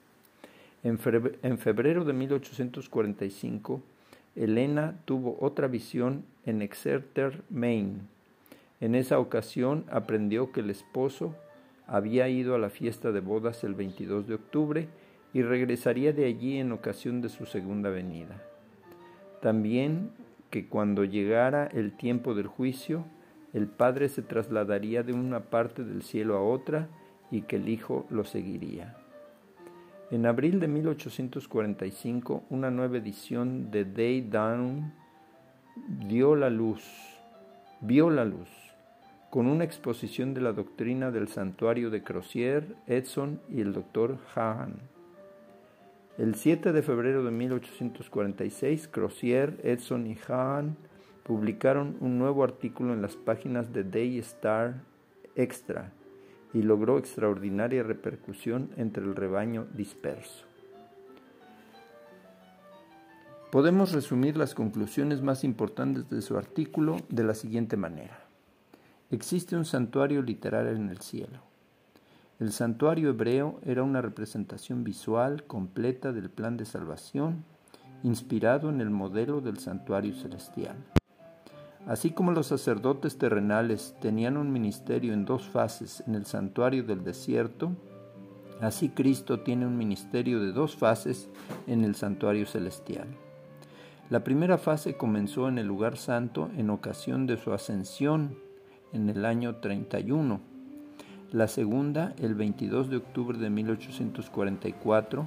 En 0.84 0.98
febrero 0.98 2.06
de 2.06 2.14
1845, 2.14 3.82
Elena 4.36 4.96
tuvo 5.06 5.38
otra 5.42 5.68
visión 5.68 6.24
en 6.46 6.62
Exeter, 6.62 7.42
Maine, 7.50 8.00
en 8.82 8.96
esa 8.96 9.20
ocasión 9.20 9.86
aprendió 9.92 10.52
que 10.52 10.62
el 10.62 10.72
esposo 10.72 11.36
había 11.86 12.28
ido 12.30 12.56
a 12.56 12.58
la 12.58 12.72
fiesta 12.72 13.12
de 13.12 13.20
bodas 13.20 13.64
el 13.64 13.76
22 13.76 14.28
de 14.28 14.34
octubre 14.34 14.88
y 15.34 15.44
regresaría 15.44 16.14
de 16.14 16.26
allí 16.26 16.58
en 16.58 16.72
ocasión 16.72 17.22
de 17.22 17.30
su 17.30 17.46
segunda 17.46 17.92
venida. 17.92 18.42
También 19.40 20.10
que 20.52 20.68
cuando 20.68 21.04
llegara 21.04 21.66
el 21.66 21.94
tiempo 21.94 22.36
del 22.36 22.46
juicio, 22.46 23.06
el 23.54 23.68
Padre 23.68 24.10
se 24.10 24.22
trasladaría 24.22 25.02
de 25.02 25.14
una 25.14 25.40
parte 25.46 25.84
del 25.84 26.04
cielo 26.04 26.38
a 26.38 26.44
otra 26.44 26.88
y 27.32 27.42
que 27.42 27.56
el 27.56 27.70
Hijo 27.70 28.06
lo 28.10 28.24
seguiría. 28.24 28.96
En 30.12 30.26
abril 30.26 30.60
de 30.60 30.68
1845, 30.68 32.44
una 32.50 32.70
nueva 32.70 32.98
edición 32.98 33.72
de 33.72 33.86
Day 33.86 34.22
Down 34.22 34.94
dio 36.08 36.36
la 36.36 36.50
luz, 36.50 36.84
vio 37.80 38.10
la 38.10 38.26
luz 38.26 38.50
con 39.32 39.48
una 39.48 39.64
exposición 39.64 40.34
de 40.34 40.42
la 40.42 40.52
doctrina 40.52 41.10
del 41.10 41.30
santuario 41.30 41.90
de 41.90 42.04
Crozier, 42.04 42.76
Edson 42.86 43.40
y 43.50 43.62
el 43.62 43.72
doctor 43.72 44.18
Hahn. 44.36 44.91
El 46.18 46.36
7 46.36 46.74
de 46.74 46.82
febrero 46.82 47.24
de 47.24 47.32
1846, 47.32 48.90
Crozier, 48.90 49.60
Edson 49.64 50.08
y 50.08 50.18
Hahn 50.28 50.76
publicaron 51.24 51.96
un 52.02 52.20
nuevo 52.20 52.44
artículo 52.44 52.94
en 52.94 53.02
las 53.02 53.16
páginas 53.16 53.72
de 53.72 53.86
Day 53.86 54.20
Star 54.20 54.82
Extra 55.36 55.94
y 56.54 56.64
logró 56.64 56.98
extraordinaria 56.98 57.84
repercusión 57.84 58.72
entre 58.76 59.04
el 59.04 59.16
rebaño 59.16 59.68
disperso. 59.74 60.46
Podemos 63.50 63.94
resumir 63.94 64.36
las 64.36 64.54
conclusiones 64.54 65.22
más 65.22 65.46
importantes 65.46 66.10
de 66.10 66.22
su 66.22 66.38
artículo 66.38 66.98
de 67.08 67.24
la 67.24 67.36
siguiente 67.36 67.78
manera. 67.78 68.26
Existe 69.12 69.56
un 69.56 69.66
santuario 69.66 70.22
literal 70.22 70.68
en 70.68 70.90
el 70.90 71.00
cielo. 71.00 71.51
El 72.42 72.52
santuario 72.52 73.10
hebreo 73.10 73.60
era 73.64 73.84
una 73.84 74.02
representación 74.02 74.84
visual 74.84 75.44
completa 75.44 76.12
del 76.12 76.32
plan 76.32 76.58
de 76.58 76.66
salvación, 76.66 77.46
inspirado 78.02 78.72
en 78.72 78.82
el 78.82 78.90
modelo 78.90 79.42
del 79.42 79.60
santuario 79.60 80.16
celestial. 80.16 80.76
Así 81.86 82.10
como 82.10 82.32
los 82.32 82.48
sacerdotes 82.48 83.20
terrenales 83.20 83.96
tenían 84.02 84.38
un 84.38 84.52
ministerio 84.52 85.14
en 85.14 85.24
dos 85.24 85.50
fases 85.50 86.04
en 86.08 86.16
el 86.16 86.26
santuario 86.26 86.84
del 86.84 87.04
desierto, 87.04 87.74
así 88.60 88.90
Cristo 88.90 89.42
tiene 89.42 89.68
un 89.68 89.78
ministerio 89.78 90.40
de 90.40 90.52
dos 90.52 90.76
fases 90.76 91.30
en 91.68 91.84
el 91.84 91.94
santuario 91.94 92.48
celestial. 92.48 93.06
La 94.10 94.24
primera 94.24 94.58
fase 94.58 94.98
comenzó 94.98 95.48
en 95.48 95.60
el 95.60 95.68
lugar 95.68 95.96
santo 95.96 96.50
en 96.58 96.72
ocasión 96.72 97.28
de 97.28 97.38
su 97.38 97.54
ascensión 97.54 98.36
en 98.94 99.10
el 99.12 99.26
año 99.26 99.58
31. 99.58 100.51
La 101.32 101.48
segunda, 101.48 102.14
el 102.20 102.36
22 102.36 102.90
de 102.90 102.98
octubre 102.98 103.38
de 103.38 103.50
1844, 103.50 105.26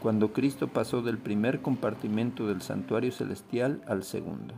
cuando 0.00 0.32
Cristo 0.32 0.68
pasó 0.68 1.02
del 1.02 1.18
primer 1.18 1.60
compartimento 1.60 2.48
del 2.48 2.62
santuario 2.62 3.12
celestial 3.12 3.82
al 3.86 4.02
segundo. 4.02 4.54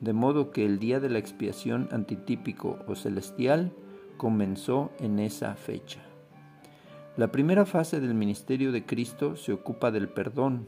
de 0.00 0.12
modo 0.12 0.50
que 0.50 0.66
el 0.66 0.78
día 0.78 1.00
de 1.00 1.08
la 1.08 1.18
expiación 1.18 1.88
antitípico 1.90 2.78
o 2.86 2.94
celestial 2.94 3.72
comenzó 4.18 4.92
en 5.00 5.18
esa 5.18 5.54
fecha. 5.54 6.00
La 7.16 7.32
primera 7.32 7.64
fase 7.64 8.00
del 8.00 8.12
ministerio 8.12 8.70
de 8.70 8.84
Cristo 8.84 9.34
se 9.34 9.52
ocupa 9.52 9.90
del 9.90 10.08
perdón, 10.08 10.66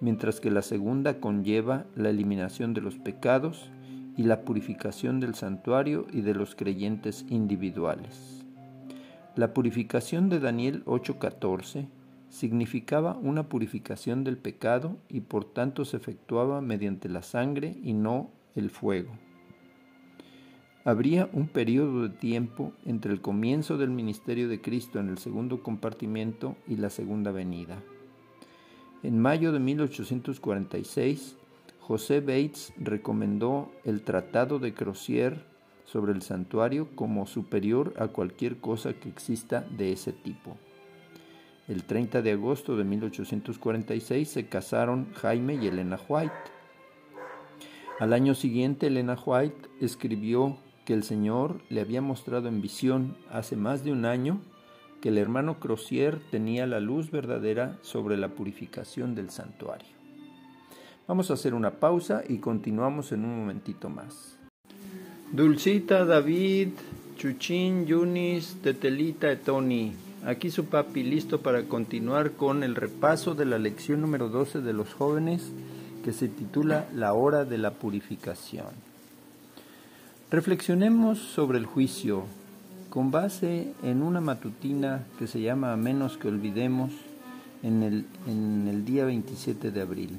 mientras 0.00 0.40
que 0.40 0.50
la 0.50 0.62
segunda 0.62 1.20
conlleva 1.20 1.84
la 1.94 2.10
eliminación 2.10 2.74
de 2.74 2.80
los 2.80 2.98
pecados 2.98 3.70
y 4.16 4.24
la 4.24 4.40
purificación 4.40 5.20
del 5.20 5.34
santuario 5.34 6.06
y 6.12 6.22
de 6.22 6.34
los 6.34 6.56
creyentes 6.56 7.24
individuales. 7.28 8.35
La 9.36 9.52
purificación 9.52 10.30
de 10.30 10.40
Daniel 10.40 10.82
8:14 10.86 11.88
significaba 12.30 13.18
una 13.20 13.50
purificación 13.50 14.24
del 14.24 14.38
pecado 14.38 14.96
y 15.10 15.20
por 15.20 15.44
tanto 15.44 15.84
se 15.84 15.98
efectuaba 15.98 16.62
mediante 16.62 17.10
la 17.10 17.20
sangre 17.20 17.76
y 17.82 17.92
no 17.92 18.30
el 18.54 18.70
fuego. 18.70 19.12
Habría 20.86 21.28
un 21.34 21.48
periodo 21.48 22.08
de 22.08 22.16
tiempo 22.16 22.72
entre 22.86 23.12
el 23.12 23.20
comienzo 23.20 23.76
del 23.76 23.90
ministerio 23.90 24.48
de 24.48 24.62
Cristo 24.62 25.00
en 25.00 25.10
el 25.10 25.18
segundo 25.18 25.62
compartimiento 25.62 26.56
y 26.66 26.76
la 26.76 26.88
segunda 26.88 27.30
venida. 27.30 27.82
En 29.02 29.20
mayo 29.20 29.52
de 29.52 29.58
1846, 29.58 31.36
José 31.80 32.20
Bates 32.20 32.72
recomendó 32.78 33.70
el 33.84 34.00
Tratado 34.00 34.58
de 34.58 34.72
Crozier 34.72 35.44
sobre 35.86 36.12
el 36.12 36.20
santuario 36.20 36.88
como 36.94 37.26
superior 37.26 37.94
a 37.98 38.08
cualquier 38.08 38.58
cosa 38.58 38.92
que 38.92 39.08
exista 39.08 39.62
de 39.62 39.92
ese 39.92 40.12
tipo. 40.12 40.58
El 41.68 41.84
30 41.84 42.22
de 42.22 42.32
agosto 42.32 42.76
de 42.76 42.84
1846 42.84 44.28
se 44.28 44.48
casaron 44.48 45.08
Jaime 45.14 45.54
y 45.54 45.66
Elena 45.66 45.98
White. 46.08 46.34
Al 47.98 48.12
año 48.12 48.34
siguiente, 48.34 48.88
Elena 48.88 49.16
White 49.24 49.68
escribió 49.80 50.58
que 50.84 50.92
el 50.92 51.02
Señor 51.02 51.62
le 51.68 51.80
había 51.80 52.02
mostrado 52.02 52.48
en 52.48 52.60
visión 52.60 53.16
hace 53.30 53.56
más 53.56 53.82
de 53.82 53.90
un 53.90 54.04
año 54.04 54.40
que 55.00 55.08
el 55.08 55.18
hermano 55.18 55.58
Crozier 55.58 56.20
tenía 56.30 56.66
la 56.66 56.80
luz 56.80 57.10
verdadera 57.10 57.78
sobre 57.82 58.16
la 58.16 58.28
purificación 58.28 59.14
del 59.14 59.30
santuario. 59.30 59.96
Vamos 61.08 61.30
a 61.30 61.34
hacer 61.34 61.54
una 61.54 61.78
pausa 61.78 62.22
y 62.28 62.38
continuamos 62.38 63.12
en 63.12 63.24
un 63.24 63.38
momentito 63.38 63.88
más. 63.88 64.35
Dulcita, 65.32 66.04
David, 66.04 66.68
Chuchín, 67.16 67.84
Yunis, 67.84 68.58
Tetelita 68.62 69.32
y 69.32 69.36
Tony. 69.36 69.92
Aquí 70.24 70.50
su 70.50 70.66
papi 70.66 71.02
listo 71.02 71.40
para 71.40 71.64
continuar 71.64 72.32
con 72.32 72.62
el 72.62 72.76
repaso 72.76 73.34
de 73.34 73.44
la 73.44 73.58
lección 73.58 74.00
número 74.00 74.28
12 74.28 74.60
de 74.60 74.72
los 74.72 74.94
jóvenes 74.94 75.50
que 76.04 76.12
se 76.12 76.28
titula 76.28 76.86
La 76.94 77.12
hora 77.12 77.44
de 77.44 77.58
la 77.58 77.72
purificación. 77.72 78.66
Reflexionemos 80.30 81.18
sobre 81.18 81.58
el 81.58 81.66
juicio 81.66 82.22
con 82.88 83.10
base 83.10 83.72
en 83.82 84.02
una 84.02 84.20
matutina 84.20 85.04
que 85.18 85.26
se 85.26 85.40
llama 85.40 85.72
A 85.72 85.76
menos 85.76 86.18
que 86.18 86.28
olvidemos 86.28 86.92
en 87.64 87.82
el, 87.82 88.06
en 88.28 88.68
el 88.68 88.84
día 88.84 89.04
27 89.04 89.72
de 89.72 89.80
abril. 89.80 90.10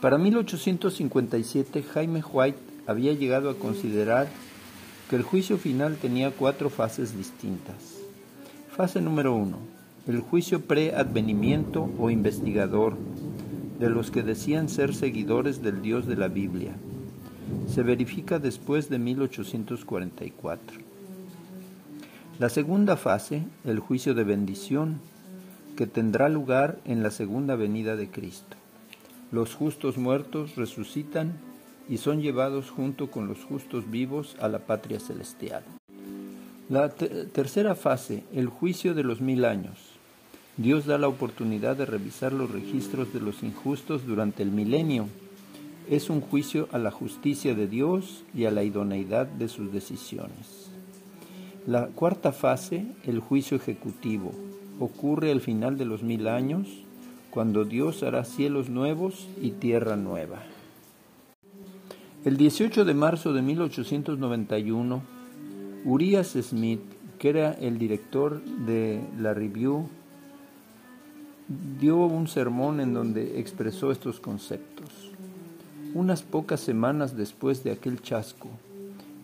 Para 0.00 0.16
1857, 0.16 1.82
Jaime 1.82 2.22
White 2.22 2.67
había 2.88 3.12
llegado 3.12 3.50
a 3.50 3.54
considerar 3.54 4.28
que 5.10 5.16
el 5.16 5.22
juicio 5.22 5.58
final 5.58 5.96
tenía 5.96 6.30
cuatro 6.30 6.70
fases 6.70 7.16
distintas. 7.16 7.98
Fase 8.74 9.02
número 9.02 9.34
uno, 9.34 9.58
el 10.06 10.20
juicio 10.20 10.62
pre-advenimiento 10.62 11.90
o 11.98 12.08
investigador 12.08 12.96
de 13.78 13.90
los 13.90 14.10
que 14.10 14.22
decían 14.22 14.70
ser 14.70 14.94
seguidores 14.94 15.62
del 15.62 15.82
Dios 15.82 16.06
de 16.06 16.16
la 16.16 16.28
Biblia. 16.28 16.72
Se 17.68 17.82
verifica 17.82 18.38
después 18.38 18.88
de 18.88 18.98
1844. 18.98 20.78
La 22.38 22.48
segunda 22.48 22.96
fase, 22.96 23.42
el 23.64 23.80
juicio 23.80 24.14
de 24.14 24.24
bendición, 24.24 25.00
que 25.76 25.86
tendrá 25.86 26.30
lugar 26.30 26.78
en 26.86 27.02
la 27.02 27.10
segunda 27.10 27.54
venida 27.54 27.96
de 27.96 28.08
Cristo. 28.08 28.56
Los 29.30 29.54
justos 29.54 29.98
muertos 29.98 30.56
resucitan 30.56 31.47
y 31.88 31.98
son 31.98 32.20
llevados 32.20 32.70
junto 32.70 33.10
con 33.10 33.28
los 33.28 33.44
justos 33.44 33.90
vivos 33.90 34.36
a 34.40 34.48
la 34.48 34.60
patria 34.60 35.00
celestial. 35.00 35.62
La 36.68 36.90
tercera 36.90 37.74
fase, 37.74 38.24
el 38.34 38.48
juicio 38.48 38.94
de 38.94 39.02
los 39.02 39.20
mil 39.20 39.46
años. 39.46 39.78
Dios 40.58 40.86
da 40.86 40.98
la 40.98 41.08
oportunidad 41.08 41.76
de 41.76 41.86
revisar 41.86 42.32
los 42.32 42.50
registros 42.50 43.12
de 43.14 43.20
los 43.20 43.42
injustos 43.42 44.06
durante 44.06 44.42
el 44.42 44.50
milenio. 44.50 45.06
Es 45.88 46.10
un 46.10 46.20
juicio 46.20 46.68
a 46.72 46.78
la 46.78 46.90
justicia 46.90 47.54
de 47.54 47.68
Dios 47.68 48.24
y 48.34 48.44
a 48.44 48.50
la 48.50 48.64
idoneidad 48.64 49.26
de 49.26 49.48
sus 49.48 49.72
decisiones. 49.72 50.70
La 51.66 51.86
cuarta 51.86 52.32
fase, 52.32 52.86
el 53.04 53.20
juicio 53.20 53.56
ejecutivo, 53.56 54.34
ocurre 54.78 55.30
al 55.30 55.40
final 55.40 55.78
de 55.78 55.84
los 55.84 56.02
mil 56.02 56.28
años 56.28 56.66
cuando 57.30 57.64
Dios 57.64 58.02
hará 58.02 58.24
cielos 58.24 58.68
nuevos 58.68 59.28
y 59.40 59.52
tierra 59.52 59.96
nueva. 59.96 60.42
El 62.28 62.36
18 62.36 62.84
de 62.84 62.92
marzo 62.92 63.32
de 63.32 63.40
1891, 63.40 65.00
Urias 65.86 66.36
Smith, 66.38 66.82
que 67.18 67.30
era 67.30 67.52
el 67.52 67.78
director 67.78 68.44
de 68.44 69.00
la 69.18 69.32
Review, 69.32 69.88
dio 71.80 71.96
un 71.96 72.28
sermón 72.28 72.80
en 72.80 72.92
donde 72.92 73.40
expresó 73.40 73.92
estos 73.92 74.20
conceptos. 74.20 75.10
Unas 75.94 76.22
pocas 76.22 76.60
semanas 76.60 77.16
después 77.16 77.64
de 77.64 77.70
aquel 77.70 78.02
chasco, 78.02 78.50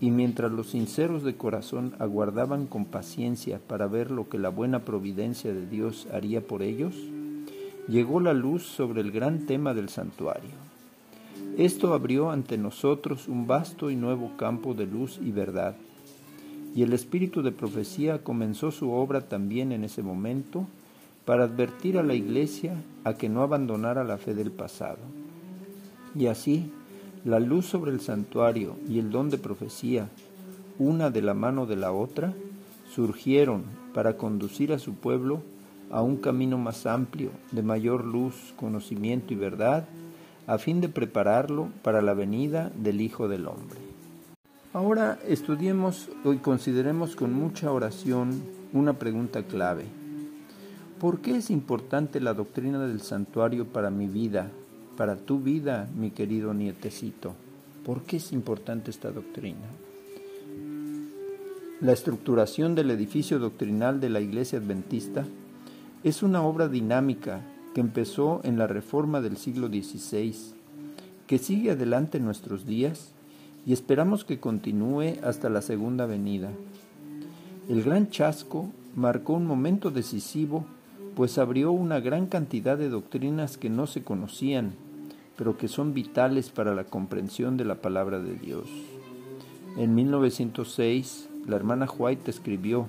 y 0.01 0.11
mientras 0.11 0.51
los 0.51 0.71
sinceros 0.71 1.25
de 1.25 1.37
corazón 1.37 1.93
aguardaban 1.99 2.67
con 2.67 2.87
paciencia 2.87 3.59
para 3.59 3.87
ver 3.87 4.11
lo 4.11 4.31
que 4.31 4.39
la 4.39 4.49
buena 4.49 4.87
providencia 4.87 5.53
de 5.53 5.67
Dios 5.67 6.09
haría 6.11 6.41
por 6.41 6.63
ellos, 6.63 6.95
llegó 7.87 8.21
la 8.21 8.33
luz 8.33 8.63
sobre 8.63 9.03
el 9.03 9.13
gran 9.13 9.45
tema 9.45 9.75
del 9.75 9.91
santuario. 9.91 10.74
Esto 11.57 11.95
abrió 11.95 12.33
ante 12.33 12.59
nosotros 12.59 13.29
un 13.29 13.47
vasto 13.47 13.89
y 13.89 13.95
nuevo 13.95 14.33
campo 14.37 14.75
de 14.75 14.87
luz 14.87 15.21
y 15.23 15.31
verdad, 15.31 15.77
y 16.75 16.83
el 16.83 16.93
espíritu 16.93 17.43
de 17.43 17.53
profecía 17.53 18.25
comenzó 18.25 18.73
su 18.73 18.91
obra 18.91 19.29
también 19.29 19.71
en 19.71 19.85
ese 19.85 20.03
momento 20.03 20.67
para 21.25 21.45
advertir 21.45 21.97
a 21.97 22.03
la 22.03 22.15
iglesia 22.15 22.75
a 23.05 23.15
que 23.15 23.29
no 23.29 23.43
abandonara 23.43 24.03
la 24.03 24.19
fe 24.19 24.35
del 24.35 24.51
pasado. 24.51 24.99
Y 26.19 26.27
así, 26.27 26.73
la 27.25 27.39
luz 27.39 27.67
sobre 27.67 27.93
el 27.93 28.01
santuario 28.01 28.75
y 28.89 28.99
el 28.99 29.13
don 29.13 29.31
de 29.31 29.39
profecía, 29.39 30.09
una 30.81 31.11
de 31.11 31.23
la 31.23 31.35
mano 31.35 31.67
de 31.67 31.77
la 31.77 31.93
otra, 31.93 32.35
surgieron 32.93 33.63
para 33.95 34.17
conducir 34.17 34.73
a 34.73 34.81
su 34.81 34.95
pueblo 34.95 35.41
a 35.93 36.03
un 36.03 36.17
camino 36.17 36.59
más 36.59 36.85
amplio, 36.85 37.31
de 37.53 37.63
mayor 37.63 38.05
luz, 38.05 38.53
conocimiento 38.57 39.33
y 39.33 39.37
verdad, 39.37 39.87
a 40.47 40.59
fin 40.59 40.81
de 40.81 40.89
prepararlo 40.89 41.69
para 41.83 42.03
la 42.03 42.15
venida 42.15 42.71
del 42.77 43.01
Hijo 43.01 43.29
del 43.29 43.47
Hombre. 43.47 43.79
Ahora 44.73 45.19
estudiemos 45.27 46.09
y 46.25 46.37
consideremos 46.39 47.17
con 47.17 47.33
mucha 47.33 47.71
oración 47.71 48.43
una 48.73 48.95
pregunta 48.95 49.45
clave. 49.45 49.85
¿Por 51.01 51.21
qué 51.21 51.37
es 51.37 51.51
importante 51.51 52.21
la 52.21 52.35
doctrina 52.35 52.85
del 52.87 53.01
santuario 53.01 53.67
para 53.67 53.91
mi 53.91 54.07
vida, 54.07 54.51
para 54.97 55.17
tu 55.17 55.39
vida, 55.41 55.89
mi 55.97 56.11
querido 56.11 56.55
nietecito? 56.55 57.35
¿Por 57.85 58.03
qué 58.03 58.17
es 58.17 58.33
importante 58.33 58.91
esta 58.91 59.11
doctrina? 59.11 59.67
La 61.81 61.93
estructuración 61.93 62.75
del 62.75 62.91
edificio 62.91 63.39
doctrinal 63.39 64.01
de 64.01 64.09
la 64.09 64.21
Iglesia 64.21 64.59
Adventista 64.59 65.25
es 66.03 66.23
una 66.23 66.43
obra 66.43 66.69
dinámica 66.69 67.43
que 67.75 67.81
empezó 67.81 68.41
en 68.45 68.57
la 68.57 68.67
Reforma 68.67 69.21
del 69.21 69.37
siglo 69.37 69.69
XVI, 69.69 70.35
que 71.27 71.39
sigue 71.39 71.73
adelante 71.73 72.19
en 72.19 72.25
nuestros 72.25 72.65
días 72.65 73.13
y 73.67 73.73
esperamos 73.73 74.25
que 74.25 74.39
continúe 74.39 75.19
hasta 75.23 75.51
la 75.51 75.61
segunda 75.61 76.07
venida. 76.07 76.51
El 77.69 77.83
gran 77.83 78.09
chasco 78.11 78.71
marcó 78.95 79.35
un 79.35 79.47
momento 79.47 79.91
decisivo, 79.91 80.65
pues 81.17 81.37
abrió 81.39 81.73
una 81.73 82.01
gran 82.01 82.27
cantidad 82.27 82.79
de 82.79 82.89
doctrinas 82.89 83.57
que 83.57 83.71
no 83.71 83.87
se 83.87 84.03
conocían, 84.03 84.75
pero 85.37 85.57
que 85.57 85.69
son 85.69 85.95
vitales 85.95 86.51
para 86.51 86.75
la 86.75 86.85
comprensión 86.85 87.57
de 87.57 87.65
la 87.65 87.77
palabra 87.77 88.21
de 88.21 88.35
Dios. 88.35 88.69
En 89.77 89.95
1906, 89.95 91.29
la 91.47 91.57
hermana 91.57 91.89
White 91.99 92.31
escribió, 92.31 92.87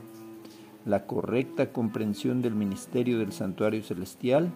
la 0.85 1.07
correcta 1.07 1.71
comprensión 1.71 2.43
del 2.43 2.53
ministerio 2.53 3.17
del 3.17 3.31
santuario 3.31 3.81
celestial 3.81 4.51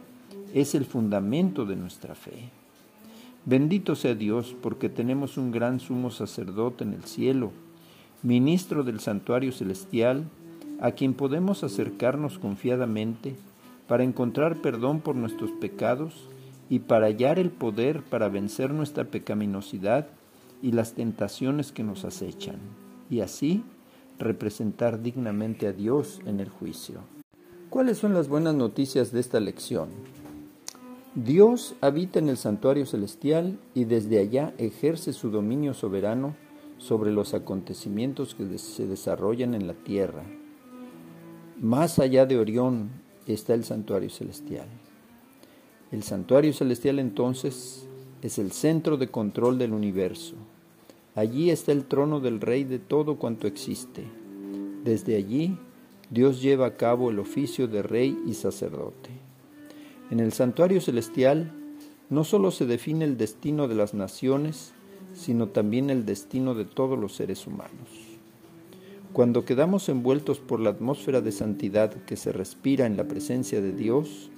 es 0.54 0.76
el 0.76 0.86
fundamento 0.86 1.66
de 1.66 1.76
nuestra 1.76 2.16
fe. 2.16 2.50
Bendito 3.46 3.96
sea 3.96 4.16
Dios 4.16 4.56
porque 4.62 4.90
tenemos 4.90 5.38
un 5.38 5.52
gran 5.52 5.80
sumo 5.80 6.12
sacerdote 6.12 6.84
en 6.84 6.94
el 6.94 7.04
cielo, 7.06 7.52
ministro 8.22 8.84
del 8.84 9.00
santuario 9.00 9.52
celestial, 9.52 10.26
a 10.82 10.92
quien 10.92 11.14
podemos 11.14 11.64
acercarnos 11.64 12.38
confiadamente 12.40 13.36
para 13.88 14.04
encontrar 14.04 14.62
perdón 14.62 15.02
por 15.02 15.16
nuestros 15.16 15.52
pecados 15.52 16.28
y 16.70 16.80
para 16.80 17.08
hallar 17.08 17.40
el 17.40 17.50
poder 17.50 18.04
para 18.04 18.30
vencer 18.30 18.72
nuestra 18.72 19.06
pecaminosidad 19.06 20.08
y 20.62 20.74
las 20.74 20.94
tentaciones 20.94 21.72
que 21.72 21.84
nos 21.84 22.06
acechan, 22.06 22.58
y 23.10 23.22
así 23.22 23.64
representar 24.20 25.02
dignamente 25.02 25.68
a 25.68 25.74
Dios 25.74 26.20
en 26.26 26.40
el 26.40 26.50
juicio. 26.50 27.00
¿Cuáles 27.70 27.98
son 27.98 28.14
las 28.14 28.28
buenas 28.28 28.56
noticias 28.56 29.12
de 29.12 29.22
esta 29.22 29.40
lección? 29.40 29.90
Dios 31.26 31.76
habita 31.82 32.20
en 32.20 32.30
el 32.30 32.38
santuario 32.38 32.86
celestial 32.86 33.60
y 33.74 33.84
desde 33.84 34.20
allá 34.20 34.54
ejerce 34.58 35.12
su 35.12 35.30
dominio 35.32 35.74
soberano 35.74 36.34
sobre 36.78 37.12
los 37.12 37.34
acontecimientos 37.34 38.36
que 38.36 38.58
se 38.58 38.88
desarrollan 38.88 39.54
en 39.54 39.68
la 39.68 39.74
tierra. 39.74 40.24
Más 41.60 42.00
allá 42.00 42.26
de 42.26 42.38
Orión 42.38 42.90
está 43.28 43.54
el 43.54 43.66
santuario 43.66 44.10
celestial. 44.10 44.70
El 45.92 46.04
santuario 46.04 46.54
celestial 46.54 47.00
entonces 47.00 47.86
es 48.22 48.40
el 48.40 48.54
centro 48.54 48.96
de 48.96 49.10
control 49.10 49.58
del 49.58 49.74
universo. 49.74 50.36
Allí 51.16 51.50
está 51.50 51.74
el 51.74 51.84
trono 51.84 52.22
del 52.22 52.40
Rey 52.40 52.64
de 52.64 52.80
todo 52.80 53.18
cuanto 53.18 53.46
existe. 53.46 54.06
Desde 54.86 55.18
allí, 55.18 55.58
Dios 56.10 56.42
lleva 56.42 56.68
a 56.68 56.78
cabo 56.78 57.10
el 57.10 57.20
oficio 57.20 57.68
de 57.68 57.82
Rey 57.82 58.18
y 58.26 58.36
sacerdote. 58.36 59.19
En 60.12 60.20
el 60.20 60.34
santuario 60.34 60.82
celestial 60.82 61.52
no 62.10 62.24
solo 62.24 62.50
se 62.50 62.66
define 62.66 63.06
el 63.06 63.18
destino 63.18 63.68
de 63.68 63.76
las 63.76 63.94
naciones, 63.94 64.74
sino 65.14 65.50
también 65.50 65.90
el 65.90 66.06
destino 66.06 66.56
de 66.56 66.66
todos 66.66 66.98
los 66.98 67.16
seres 67.16 67.46
humanos. 67.46 68.10
Cuando 69.14 69.46
quedamos 69.46 69.88
envueltos 69.90 70.40
por 70.40 70.60
la 70.60 70.72
atmósfera 70.72 71.22
de 71.22 71.32
santidad 71.32 71.92
que 72.06 72.16
se 72.16 72.32
respira 72.32 72.88
en 72.88 72.98
la 72.98 73.04
presencia 73.04 73.62
de 73.62 73.74
Dios, 73.74 74.32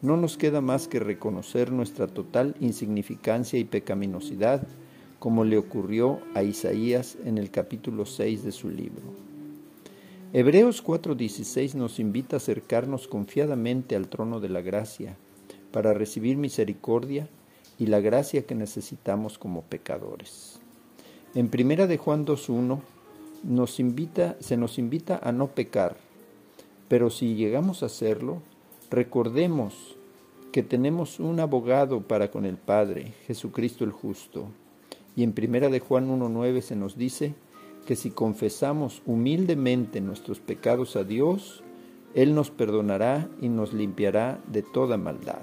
no 0.00 0.16
nos 0.16 0.36
queda 0.36 0.60
más 0.60 0.88
que 0.88 0.98
reconocer 0.98 1.70
nuestra 1.70 2.08
total 2.08 2.56
insignificancia 2.60 3.58
y 3.60 3.64
pecaminosidad, 3.64 4.66
como 5.20 5.44
le 5.44 5.58
ocurrió 5.58 6.18
a 6.34 6.42
Isaías 6.42 7.16
en 7.24 7.38
el 7.38 7.52
capítulo 7.52 8.06
6 8.06 8.42
de 8.42 8.50
su 8.50 8.68
libro. 8.70 9.31
Hebreos 10.34 10.82
4:16 10.82 11.74
nos 11.74 11.98
invita 11.98 12.36
a 12.36 12.38
acercarnos 12.38 13.06
confiadamente 13.06 13.96
al 13.96 14.08
trono 14.08 14.40
de 14.40 14.48
la 14.48 14.62
gracia 14.62 15.14
para 15.72 15.92
recibir 15.92 16.38
misericordia 16.38 17.28
y 17.78 17.84
la 17.84 18.00
gracia 18.00 18.46
que 18.46 18.54
necesitamos 18.54 19.36
como 19.36 19.60
pecadores. 19.60 20.58
En 21.34 21.50
primera 21.50 21.86
de 21.86 21.98
Juan 21.98 22.24
2.1 22.24 22.80
nos 23.42 23.78
invita, 23.78 24.36
se 24.40 24.56
nos 24.56 24.78
invita 24.78 25.20
a 25.22 25.32
no 25.32 25.48
pecar, 25.48 25.98
pero 26.88 27.10
si 27.10 27.34
llegamos 27.34 27.82
a 27.82 27.86
hacerlo, 27.86 28.40
recordemos 28.90 29.98
que 30.50 30.62
tenemos 30.62 31.20
un 31.20 31.40
abogado 31.40 32.00
para 32.00 32.30
con 32.30 32.46
el 32.46 32.56
Padre, 32.56 33.12
Jesucristo 33.26 33.84
el 33.84 33.92
justo. 33.92 34.46
Y 35.14 35.24
en 35.24 35.34
primera 35.34 35.68
de 35.68 35.80
Juan 35.80 36.08
1.9 36.08 36.62
se 36.62 36.74
nos 36.74 36.96
dice 36.96 37.34
que 37.86 37.96
si 37.96 38.10
confesamos 38.10 39.02
humildemente 39.06 40.00
nuestros 40.00 40.40
pecados 40.40 40.96
a 40.96 41.04
Dios, 41.04 41.62
Él 42.14 42.34
nos 42.34 42.50
perdonará 42.50 43.28
y 43.40 43.48
nos 43.48 43.72
limpiará 43.72 44.40
de 44.46 44.62
toda 44.62 44.96
maldad. 44.96 45.42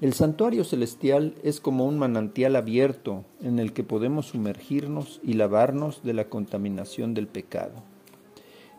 El 0.00 0.12
santuario 0.12 0.62
celestial 0.62 1.34
es 1.42 1.60
como 1.60 1.84
un 1.84 1.98
manantial 1.98 2.54
abierto 2.54 3.24
en 3.42 3.58
el 3.58 3.72
que 3.72 3.82
podemos 3.82 4.26
sumergirnos 4.26 5.20
y 5.24 5.32
lavarnos 5.32 6.04
de 6.04 6.14
la 6.14 6.28
contaminación 6.28 7.14
del 7.14 7.26
pecado. 7.26 7.82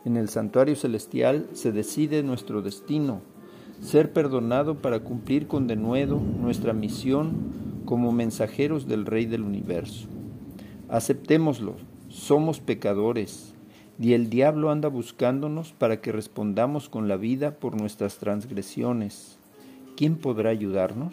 En 0.06 0.16
el 0.16 0.30
santuario 0.30 0.76
celestial 0.76 1.46
se 1.52 1.72
decide 1.72 2.22
nuestro 2.22 2.62
destino, 2.62 3.20
ser 3.82 4.14
perdonado 4.14 4.78
para 4.78 5.00
cumplir 5.00 5.46
con 5.46 5.66
denuedo 5.66 6.18
nuestra 6.18 6.72
misión 6.72 7.82
como 7.84 8.12
mensajeros 8.12 8.88
del 8.88 9.04
Rey 9.04 9.26
del 9.26 9.42
universo. 9.42 10.08
Aceptémoslo, 10.88 11.74
somos 12.10 12.60
pecadores, 12.60 13.54
y 13.98 14.12
el 14.12 14.28
diablo 14.28 14.70
anda 14.70 14.88
buscándonos 14.88 15.72
para 15.72 16.02
que 16.02 16.12
respondamos 16.12 16.88
con 16.88 17.08
la 17.08 17.16
vida 17.16 17.52
por 17.52 17.80
nuestras 17.80 18.18
transgresiones 18.18 19.38
¿quién 20.00 20.16
podrá 20.16 20.48
ayudarnos? 20.48 21.12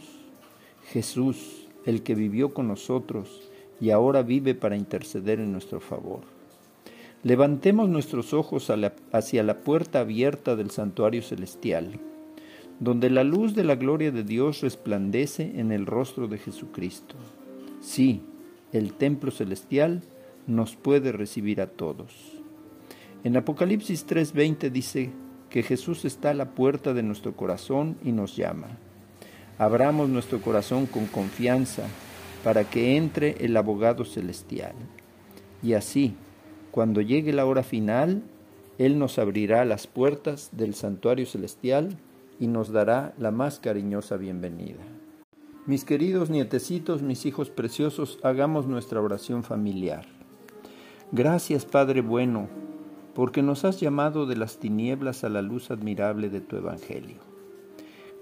Jesús, 0.94 1.68
el 1.86 2.04
que 2.04 2.16
vivió 2.16 2.54
con 2.54 2.70
nosotros 2.70 3.42
y 3.82 3.90
ahora 3.90 4.22
vive 4.22 4.56
para 4.56 4.78
interceder 4.78 5.42
en 5.42 5.52
nuestro 5.52 5.82
favor. 5.82 6.22
Levantemos 7.22 7.90
nuestros 7.90 8.34
ojos 8.34 8.72
hacia 9.12 9.44
la 9.44 9.58
puerta 9.58 10.00
abierta 10.00 10.56
del 10.56 10.72
santuario 10.72 11.22
celestial, 11.22 12.00
donde 12.80 13.10
la 13.10 13.26
luz 13.26 13.56
de 13.56 13.66
la 13.66 13.76
gloria 13.76 14.12
de 14.12 14.24
Dios 14.24 14.62
resplandece 14.62 15.60
en 15.60 15.74
el 15.74 15.86
rostro 15.86 16.30
de 16.30 16.38
Jesucristo. 16.38 17.16
Sí, 17.82 18.22
el 18.72 18.94
templo 18.94 19.32
celestial 19.32 20.02
nos 20.48 20.76
puede 20.76 21.12
recibir 21.12 21.62
a 21.62 21.68
todos. 21.68 22.14
En 23.24 23.38
Apocalipsis 23.38 24.08
3:20 24.08 24.72
dice, 24.72 25.12
que 25.50 25.64
Jesús 25.64 26.06
está 26.06 26.32
a 26.32 26.34
la 26.34 26.52
puerta 26.52 26.94
de 26.94 27.04
nuestro 27.04 27.36
corazón 27.36 27.98
y 28.04 28.12
nos 28.12 28.36
llama. 28.36 28.68
Abramos 29.58 30.10
nuestro 30.10 30.42
corazón 30.42 30.86
con 30.86 31.08
confianza 31.08 31.84
para 32.44 32.64
que 32.66 32.96
entre 32.96 33.44
el 33.44 33.58
abogado 33.58 34.06
celestial. 34.06 34.74
Y 35.64 35.74
así, 35.74 36.14
cuando 36.72 37.02
llegue 37.02 37.34
la 37.34 37.46
hora 37.46 37.64
final, 37.64 38.24
Él 38.78 39.00
nos 39.00 39.18
abrirá 39.18 39.66
las 39.66 39.88
puertas 39.88 40.50
del 40.52 40.76
santuario 40.76 41.26
celestial 41.26 41.98
y 42.40 42.48
nos 42.48 42.72
dará 42.72 43.16
la 43.18 43.32
más 43.32 43.60
cariñosa 43.60 44.18
bienvenida. 44.18 44.84
Mis 45.66 45.84
queridos 45.84 46.30
nietecitos, 46.30 47.02
mis 47.02 47.26
hijos 47.26 47.50
preciosos, 47.50 48.20
hagamos 48.24 48.68
nuestra 48.68 49.02
oración 49.02 49.44
familiar. 49.44 50.17
Gracias 51.14 51.66
Padre 51.66 52.02
bueno 52.02 52.50
porque 53.18 53.42
nos 53.42 53.66
has 53.66 53.80
llamado 53.80 54.28
de 54.28 54.36
las 54.36 54.60
tinieblas 54.60 55.24
a 55.24 55.30
la 55.30 55.42
luz 55.42 55.72
admirable 55.72 56.30
de 56.30 56.40
tu 56.40 56.56
Evangelio. 56.56 57.18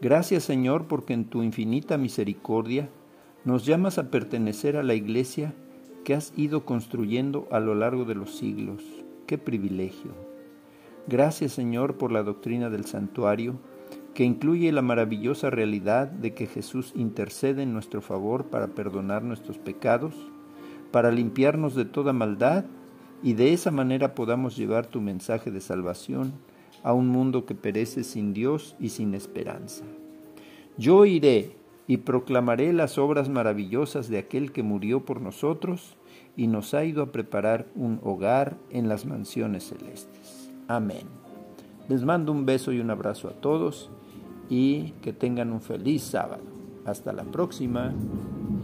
Gracias 0.01 0.43
Señor, 0.43 0.85
porque 0.85 1.13
en 1.13 1.25
tu 1.25 1.43
infinita 1.43 1.97
misericordia 1.97 2.87
nos 3.43 3.65
llamas 3.65 3.97
a 3.97 4.09
pertenecer 4.09 4.77
a 4.77 4.83
la 4.83 4.93
iglesia 4.93 5.53
que 6.05 6.13
has 6.13 6.31
ido 6.37 6.63
construyendo 6.63 7.47
a 7.51 7.59
lo 7.59 7.75
largo 7.75 8.05
de 8.05 8.15
los 8.15 8.37
siglos. 8.37 8.83
¡Qué 9.25 9.37
privilegio! 9.37 10.11
Gracias 11.07 11.51
Señor 11.53 11.97
por 11.97 12.13
la 12.13 12.23
doctrina 12.23 12.69
del 12.69 12.85
santuario, 12.85 13.55
que 14.13 14.23
incluye 14.23 14.71
la 14.71 14.81
maravillosa 14.81 15.49
realidad 15.49 16.07
de 16.07 16.33
que 16.35 16.45
Jesús 16.45 16.93
intercede 16.95 17.63
en 17.63 17.73
nuestro 17.73 18.01
favor 18.01 18.45
para 18.45 18.67
perdonar 18.67 19.23
nuestros 19.23 19.57
pecados, 19.57 20.13
para 20.91 21.11
limpiarnos 21.11 21.75
de 21.75 21.83
toda 21.83 22.13
maldad 22.13 22.63
y 23.23 23.33
de 23.33 23.53
esa 23.53 23.71
manera 23.71 24.15
podamos 24.15 24.55
llevar 24.55 24.87
tu 24.87 25.01
mensaje 25.01 25.51
de 25.51 25.61
salvación 25.61 26.33
a 26.83 26.93
un 26.93 27.07
mundo 27.07 27.45
que 27.45 27.55
perece 27.55 28.03
sin 28.03 28.33
Dios 28.33 28.75
y 28.79 28.89
sin 28.89 29.13
esperanza. 29.13 29.83
Yo 30.77 31.05
iré 31.05 31.55
y 31.87 31.97
proclamaré 31.97 32.73
las 32.73 32.97
obras 32.97 33.29
maravillosas 33.29 34.09
de 34.09 34.17
aquel 34.17 34.51
que 34.51 34.63
murió 34.63 35.05
por 35.05 35.21
nosotros 35.21 35.95
y 36.35 36.47
nos 36.47 36.73
ha 36.73 36.83
ido 36.83 37.01
a 37.03 37.11
preparar 37.11 37.67
un 37.75 37.99
hogar 38.03 38.57
en 38.69 38.89
las 38.89 39.05
mansiones 39.05 39.63
celestes. 39.63 40.51
Amén. 40.67 41.07
Les 41.87 42.03
mando 42.03 42.31
un 42.31 42.45
beso 42.45 42.71
y 42.71 42.79
un 42.79 42.89
abrazo 42.89 43.29
a 43.29 43.33
todos 43.33 43.89
y 44.49 44.93
que 45.01 45.13
tengan 45.13 45.51
un 45.51 45.61
feliz 45.61 46.03
sábado. 46.03 46.43
Hasta 46.85 47.13
la 47.13 47.23
próxima. 47.23 47.93